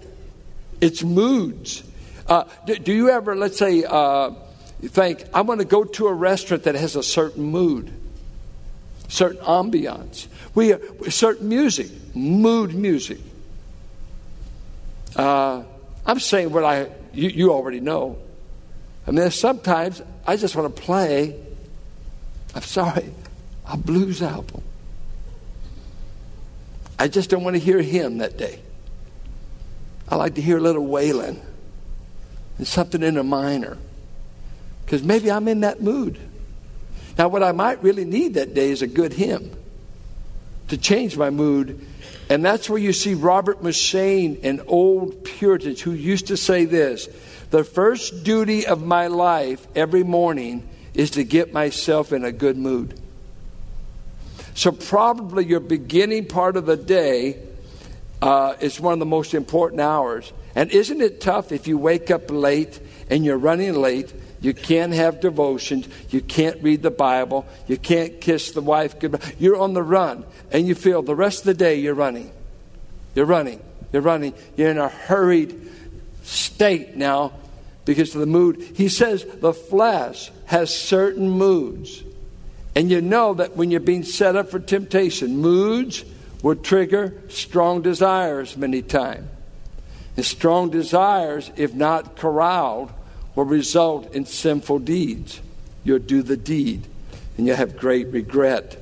It's 0.81 1.03
moods. 1.03 1.83
Uh, 2.29 2.45
do, 2.65 2.77
do, 2.77 2.93
you 2.93 3.11
ever, 3.11 3.35
let's 3.35 3.59
say, 3.59 3.83
uh, 3.83 4.31
think, 4.83 5.25
I 5.35 5.41
want 5.41 5.63
to 5.63 5.67
go 5.67 5.83
to 5.83 6.07
a 6.07 6.13
restaurant 6.13 6.63
that 6.63 6.77
has 6.77 6.95
a 6.95 7.03
certain 7.03 7.43
mood, 7.43 7.93
certain 9.09 9.45
ambiance, 9.45 10.29
we, 10.55 10.75
uh, 10.75 10.79
certain 11.09 11.49
music, 11.49 11.91
mood 12.15 12.73
music. 12.73 13.19
Uh, 15.17 15.65
I'm 16.07 16.21
saying 16.21 16.53
what 16.53 16.63
I 16.63 16.89
you, 17.13 17.31
you 17.31 17.53
already 17.53 17.81
know. 17.81 18.17
I 19.09 19.11
mean, 19.11 19.29
sometimes 19.33 20.01
I 20.25 20.37
just 20.37 20.55
want 20.55 20.77
to 20.77 20.83
play. 20.83 21.41
I'm 22.55 22.63
sorry, 22.63 23.11
a 23.69 23.77
blues 23.77 24.23
album. 24.23 24.63
I 26.99 27.09
just 27.09 27.31
don't 27.31 27.43
want 27.43 27.55
to 27.55 27.61
hear 27.61 27.83
him 27.83 28.19
that 28.19 28.37
day. 28.37 28.61
I 30.09 30.17
like 30.17 30.35
to 30.37 30.43
hear 30.43 30.59
a 30.59 30.61
little 30.61 30.87
wailing 30.87 31.41
and 32.59 32.67
something 32.67 33.03
in 33.03 33.17
a 33.17 33.25
minor 33.25 33.79
because 34.85 35.03
maybe 35.03 35.31
I'm 35.31 35.49
in 35.49 35.61
that 35.61 35.83
mood. 35.83 36.19
Now, 37.19 37.29
what 37.29 37.43
I 37.43 37.53
might 37.53 37.83
really 37.83 38.05
need 38.05 38.35
that 38.35 38.55
day 38.55 38.71
is 38.71 38.83
a 38.83 38.87
good 38.87 39.13
hymn 39.13 39.51
to 40.69 40.77
change 40.77 41.17
my 41.17 41.31
mood. 41.31 41.85
And 42.29 42.45
that's 42.45 42.69
where 42.69 42.79
you 42.79 42.93
see 42.93 43.15
Robert 43.15 43.63
M'Cheyne, 43.63 44.43
an 44.45 44.63
old 44.67 45.25
Puritan, 45.25 45.77
who 45.77 45.93
used 45.93 46.29
to 46.29 46.37
say 46.37 46.65
this 46.65 47.09
The 47.51 47.65
first 47.65 48.25
duty 48.25 48.67
of 48.67 48.83
my 48.83 49.09
life 49.09 49.67
every 49.75 50.03
morning 50.03 50.69
is 50.95 51.11
to 51.11 51.25
get 51.25 51.53
myself 51.53 52.13
in 52.13 52.25
a 52.25 52.33
good 52.33 52.57
mood. 52.57 52.99
So, 54.55 54.71
probably 54.71 55.45
your 55.45 55.61
beginning 55.61 56.27
part 56.27 56.57
of 56.57 56.67
the 56.67 56.77
day 56.77 57.39
uh, 58.23 58.55
is 58.61 58.81
one 58.81 58.93
of 58.93 58.99
the 59.01 59.07
most 59.07 59.35
important 59.35 59.81
hours. 59.81 60.33
And 60.55 60.71
isn't 60.71 61.01
it 61.01 61.21
tough 61.21 61.51
if 61.51 61.67
you 61.67 61.77
wake 61.77 62.11
up 62.11 62.31
late 62.31 62.81
and 63.11 63.25
you're 63.25 63.39
running 63.39 63.75
late? 63.75 64.13
You 64.41 64.55
can't 64.55 64.93
have 64.93 65.21
devotions. 65.21 65.89
You 66.11 66.21
can't 66.21 66.63
read 66.63 66.83
the 66.83 66.91
Bible. 66.91 67.47
You 67.67 67.77
can't 67.77 68.21
kiss 68.21 68.53
the 68.53 68.61
wife 68.61 69.01
goodbye. 69.01 69.33
You're 69.39 69.57
on 69.57 69.73
the 69.73 69.83
run, 69.83 70.25
and 70.53 70.69
you 70.69 70.75
feel 70.75 71.03
the 71.03 71.17
rest 71.17 71.41
of 71.41 71.47
the 71.47 71.55
day 71.55 71.77
you're 71.77 71.95
running. 71.95 72.31
You're 73.15 73.27
running. 73.27 73.61
You're 73.93 74.03
running. 74.03 74.35
You're 74.57 74.71
in 74.71 74.79
a 74.79 74.89
hurried 74.89 75.73
state 76.23 76.95
now 76.95 77.33
because 77.85 78.15
of 78.15 78.21
the 78.21 78.27
mood. 78.27 78.61
He 78.75 78.89
says 78.89 79.25
the 79.25 79.53
flesh 79.53 80.31
has 80.47 80.75
certain 80.75 81.31
moods. 81.31 82.03
And 82.75 82.91
you 82.91 83.01
know 83.01 83.35
that 83.35 83.57
when 83.57 83.71
you're 83.71 83.81
being 83.81 84.03
set 84.03 84.37
up 84.37 84.51
for 84.51 84.59
temptation, 84.59 85.39
moods 85.39 86.05
will 86.43 86.57
trigger 86.57 87.15
strong 87.29 87.83
desires 87.83 88.57
many 88.57 88.83
times. 88.83 89.29
And 90.17 90.25
strong 90.25 90.71
desires, 90.71 91.51
if 91.57 91.75
not 91.75 92.17
corralled, 92.17 92.93
will 93.35 93.45
result 93.45 94.13
in 94.15 94.27
sinful 94.27 94.81
deeds. 94.81 95.41
You'll 95.83 95.99
do 95.99 96.23
the 96.23 96.37
deed 96.37 96.87
and 97.37 97.47
you'll 97.47 97.57
have 97.57 97.77
great 97.77 98.09
regret. 98.09 98.77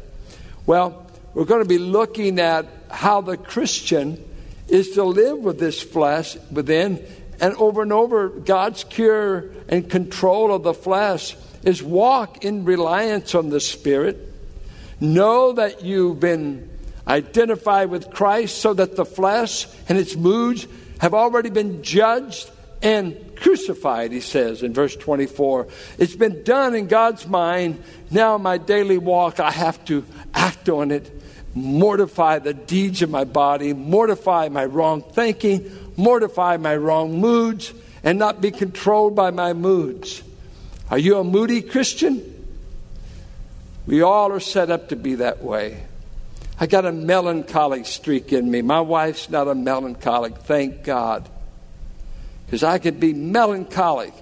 Well, 0.67 1.07
we're 1.35 1.47
going 1.47 1.63
to 1.63 1.69
be 1.69 1.79
looking 1.79 2.39
at 2.39 2.67
how 2.91 3.23
the 3.23 3.37
Christian 3.37 4.23
is 4.69 4.91
to 4.93 5.05
live 5.05 5.39
with 5.39 5.59
this 5.59 5.83
flesh 5.83 6.37
within. 6.51 7.05
And 7.43 7.55
over 7.57 7.83
and 7.83 7.93
over, 7.93 8.29
God's 8.29 8.85
cure 8.85 9.51
and 9.69 9.91
control 9.91 10.55
of 10.55 10.63
the 10.63 10.73
flesh 10.73 11.37
is 11.65 11.83
walk 11.83 12.45
in 12.45 12.65
reliance 12.65 13.35
on 13.35 13.51
the 13.51 13.59
Spirit. 13.59 14.33
Know 15.01 15.53
that 15.53 15.83
you've 15.83 16.21
been 16.21 16.71
identified 17.07 17.91
with 17.91 18.11
Christ 18.11 18.59
so 18.59 18.73
that 18.75 18.95
the 18.95 19.05
flesh 19.05 19.67
and 19.89 19.99
its 19.99 20.15
moods 20.15 20.69
have 21.01 21.15
already 21.15 21.51
been 21.51 21.83
judged 21.83 22.49
and 22.81 23.37
crucified, 23.37 24.13
he 24.13 24.21
says 24.21 24.63
in 24.63 24.73
verse 24.73 24.95
24. 24.95 25.67
It's 25.99 26.15
been 26.15 26.45
done 26.45 26.77
in 26.77 26.87
God's 26.87 27.27
mind. 27.27 27.83
Now, 28.11 28.37
in 28.37 28.43
my 28.43 28.59
daily 28.59 28.99
walk, 28.99 29.41
I 29.41 29.51
have 29.51 29.85
to 29.87 30.05
act 30.33 30.69
on 30.69 30.93
it, 30.93 31.11
mortify 31.55 32.39
the 32.39 32.55
deeds 32.55 33.03
of 33.03 33.11
my 33.11 33.25
body, 33.25 33.73
mortify 33.73 34.49
my 34.49 34.65
wrong 34.65 35.03
thinking, 35.03 35.82
mortify 35.97 36.57
my 36.57 36.77
wrong 36.77 37.21
moods, 37.21 37.73
and 38.03 38.19
not 38.19 38.41
be 38.41 38.51
controlled 38.51 39.15
by 39.15 39.31
my 39.31 39.53
moods. 39.53 40.23
Are 40.91 40.99
you 40.99 41.19
a 41.19 41.25
moody 41.25 41.63
Christian? 41.63 42.29
We 43.87 44.03
all 44.03 44.33
are 44.33 44.41
set 44.41 44.71
up 44.71 44.91
to 44.91 44.97
be 44.97 45.17
that 45.17 45.43
way. 45.43 45.85
I 46.59 46.67
got 46.67 46.85
a 46.85 46.93
melancholy 46.93 47.85
streak 47.85 48.33
in 48.33 48.51
me. 48.51 48.63
My 48.63 48.81
wife's 48.81 49.29
not 49.29 49.49
a 49.49 49.55
melancholic, 49.55 50.39
thank 50.39 50.85
God. 50.85 51.29
Because 52.47 52.63
I 52.63 52.79
could 52.79 53.01
be 53.01 53.15
melancholic 53.15 54.15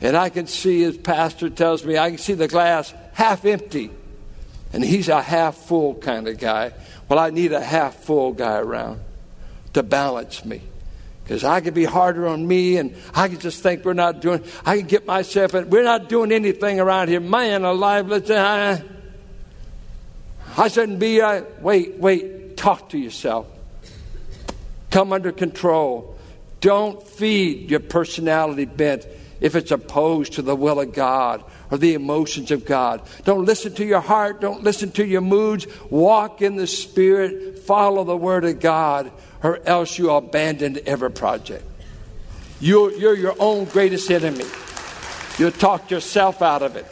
and 0.00 0.16
I 0.16 0.28
can 0.28 0.46
see, 0.46 0.82
as 0.84 0.96
Pastor 0.96 1.50
tells 1.50 1.84
me, 1.84 1.96
I 1.96 2.10
can 2.10 2.18
see 2.18 2.34
the 2.34 2.48
glass 2.48 2.92
half 3.12 3.44
empty. 3.44 3.90
And 4.72 4.84
he's 4.84 5.08
a 5.08 5.22
half 5.22 5.56
full 5.56 5.94
kind 5.94 6.26
of 6.26 6.38
guy. 6.38 6.72
Well, 7.08 7.18
I 7.18 7.30
need 7.30 7.52
a 7.52 7.60
half 7.60 7.94
full 8.02 8.32
guy 8.32 8.58
around 8.58 9.00
to 9.74 9.82
balance 9.82 10.44
me. 10.44 10.62
Because 11.24 11.42
I 11.42 11.62
could 11.62 11.72
be 11.72 11.84
harder 11.84 12.28
on 12.28 12.46
me 12.46 12.76
and 12.76 12.94
I 13.14 13.28
could 13.28 13.40
just 13.40 13.62
think 13.62 13.84
we're 13.84 13.94
not 13.94 14.20
doing, 14.20 14.44
I 14.66 14.76
can 14.76 14.86
get 14.86 15.06
myself, 15.06 15.54
in, 15.54 15.70
we're 15.70 15.82
not 15.82 16.10
doing 16.10 16.32
anything 16.32 16.80
around 16.80 17.08
here. 17.08 17.20
Man 17.20 17.64
alive, 17.64 18.08
let's 18.08 18.30
I, 18.30 18.82
I 20.56 20.68
shouldn't 20.68 20.98
be, 20.98 21.22
I, 21.22 21.40
wait, 21.60 21.96
wait, 21.96 22.58
talk 22.58 22.90
to 22.90 22.98
yourself. 22.98 23.46
Come 24.90 25.12
under 25.12 25.32
control. 25.32 26.16
Don't 26.60 27.02
feed 27.02 27.70
your 27.70 27.80
personality 27.80 28.66
bent 28.66 29.06
if 29.40 29.56
it's 29.56 29.70
opposed 29.70 30.34
to 30.34 30.42
the 30.42 30.54
will 30.54 30.80
of 30.80 30.92
God 30.92 31.42
or 31.70 31.78
the 31.78 31.94
emotions 31.94 32.50
of 32.50 32.64
God. 32.64 33.02
Don't 33.24 33.44
listen 33.44 33.74
to 33.74 33.84
your 33.84 34.00
heart. 34.00 34.40
Don't 34.40 34.62
listen 34.62 34.92
to 34.92 35.04
your 35.04 35.20
moods. 35.20 35.66
Walk 35.90 36.40
in 36.40 36.56
the 36.56 36.66
Spirit. 36.66 37.58
Follow 37.58 38.04
the 38.04 38.16
Word 38.16 38.44
of 38.44 38.60
God, 38.60 39.10
or 39.44 39.60
else 39.66 39.98
you 39.98 40.10
abandon 40.10 40.80
every 40.86 41.10
project. 41.10 41.64
You're, 42.60 42.90
you're 42.92 43.14
your 43.14 43.36
own 43.38 43.66
greatest 43.66 44.10
enemy. 44.10 44.46
You'll 45.38 45.52
talk 45.52 45.90
yourself 45.90 46.40
out 46.40 46.62
of 46.62 46.76
it. 46.76 46.86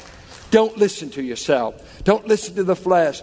Don't 0.50 0.76
listen 0.76 1.08
to 1.10 1.22
yourself. 1.22 2.04
Don't 2.04 2.26
listen 2.28 2.54
to 2.56 2.62
the 2.62 2.76
flesh. 2.76 3.22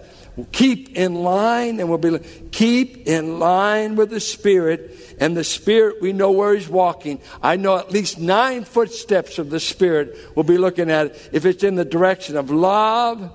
Keep 0.51 0.95
in 0.97 1.15
line, 1.15 1.79
and 1.79 1.89
we'll 1.89 1.97
be 1.97 2.17
keep 2.51 3.07
in 3.07 3.39
line 3.39 3.95
with 3.95 4.09
the 4.09 4.19
Spirit. 4.19 5.17
And 5.19 5.37
the 5.37 5.43
Spirit, 5.43 6.01
we 6.01 6.11
know 6.11 6.31
where 6.31 6.55
He's 6.55 6.69
walking. 6.69 7.19
I 7.43 7.57
know 7.57 7.77
at 7.77 7.91
least 7.91 8.19
nine 8.19 8.63
footsteps 8.63 9.37
of 9.37 9.49
the 9.49 9.59
Spirit. 9.59 10.17
We'll 10.33 10.43
be 10.43 10.57
looking 10.57 10.89
at 10.89 11.07
it. 11.07 11.29
If 11.33 11.45
it's 11.45 11.63
in 11.63 11.75
the 11.75 11.85
direction 11.85 12.35
of 12.35 12.49
love, 12.49 13.29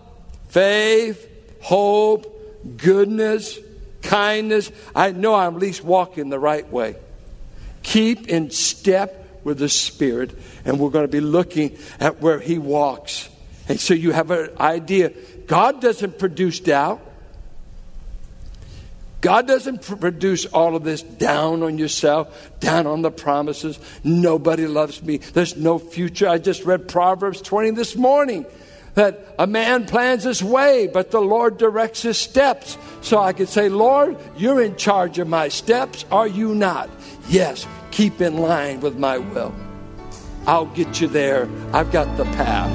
faith, 0.48 1.28
hope, 1.60 2.78
goodness, 2.78 3.58
kindness, 4.04 4.70
I 4.94 5.10
know 5.10 5.34
I'm 5.34 5.54
at 5.54 5.60
least 5.60 5.82
walking 5.82 6.28
the 6.28 6.38
right 6.38 6.70
way. 6.70 6.94
Keep 7.82 8.28
in 8.28 8.50
step 8.50 9.42
with 9.42 9.58
the 9.58 9.68
Spirit, 9.68 10.38
and 10.64 10.78
we're 10.78 10.90
going 10.90 11.04
to 11.04 11.12
be 11.12 11.20
looking 11.20 11.76
at 11.98 12.20
where 12.20 12.38
He 12.38 12.58
walks. 12.58 13.28
And 13.68 13.80
so 13.80 13.94
you 13.94 14.12
have 14.12 14.30
an 14.30 14.50
idea 14.60 15.12
God 15.46 15.80
doesn't 15.80 16.18
produce 16.18 16.60
doubt. 16.60 17.00
God 19.20 19.46
doesn't 19.46 19.82
produce 19.82 20.44
all 20.44 20.76
of 20.76 20.84
this 20.84 21.02
down 21.02 21.62
on 21.62 21.78
yourself, 21.78 22.50
down 22.60 22.86
on 22.86 23.00
the 23.00 23.10
promises. 23.10 23.78
Nobody 24.04 24.66
loves 24.66 25.02
me. 25.02 25.16
There's 25.16 25.56
no 25.56 25.78
future. 25.78 26.28
I 26.28 26.36
just 26.36 26.64
read 26.64 26.88
Proverbs 26.88 27.40
20 27.40 27.70
this 27.70 27.96
morning 27.96 28.44
that 28.94 29.34
a 29.38 29.46
man 29.46 29.86
plans 29.86 30.24
his 30.24 30.42
way, 30.42 30.86
but 30.86 31.10
the 31.10 31.20
Lord 31.20 31.58
directs 31.58 32.02
his 32.02 32.18
steps. 32.18 32.78
So 33.00 33.18
I 33.18 33.32
could 33.32 33.48
say, 33.48 33.68
Lord, 33.68 34.16
you're 34.36 34.62
in 34.62 34.76
charge 34.76 35.18
of 35.18 35.28
my 35.28 35.48
steps, 35.48 36.04
are 36.10 36.28
you 36.28 36.54
not? 36.54 36.88
Yes, 37.28 37.66
keep 37.90 38.20
in 38.20 38.38
line 38.38 38.80
with 38.80 38.96
my 38.98 39.18
will. 39.18 39.54
I'll 40.46 40.66
get 40.66 41.00
you 41.00 41.08
there. 41.08 41.48
I've 41.72 41.90
got 41.90 42.16
the 42.16 42.24
path. 42.24 42.70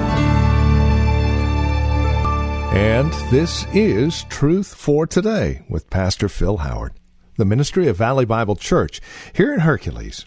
And 2.72 3.12
this 3.32 3.66
is 3.72 4.24
Truth 4.24 4.74
for 4.74 5.06
Today 5.06 5.62
with 5.68 5.90
Pastor 5.90 6.28
Phil 6.28 6.58
Howard, 6.58 6.92
the 7.36 7.44
ministry 7.44 7.88
of 7.88 7.96
Valley 7.96 8.24
Bible 8.24 8.54
Church 8.54 9.00
here 9.32 9.52
in 9.52 9.60
Hercules. 9.60 10.26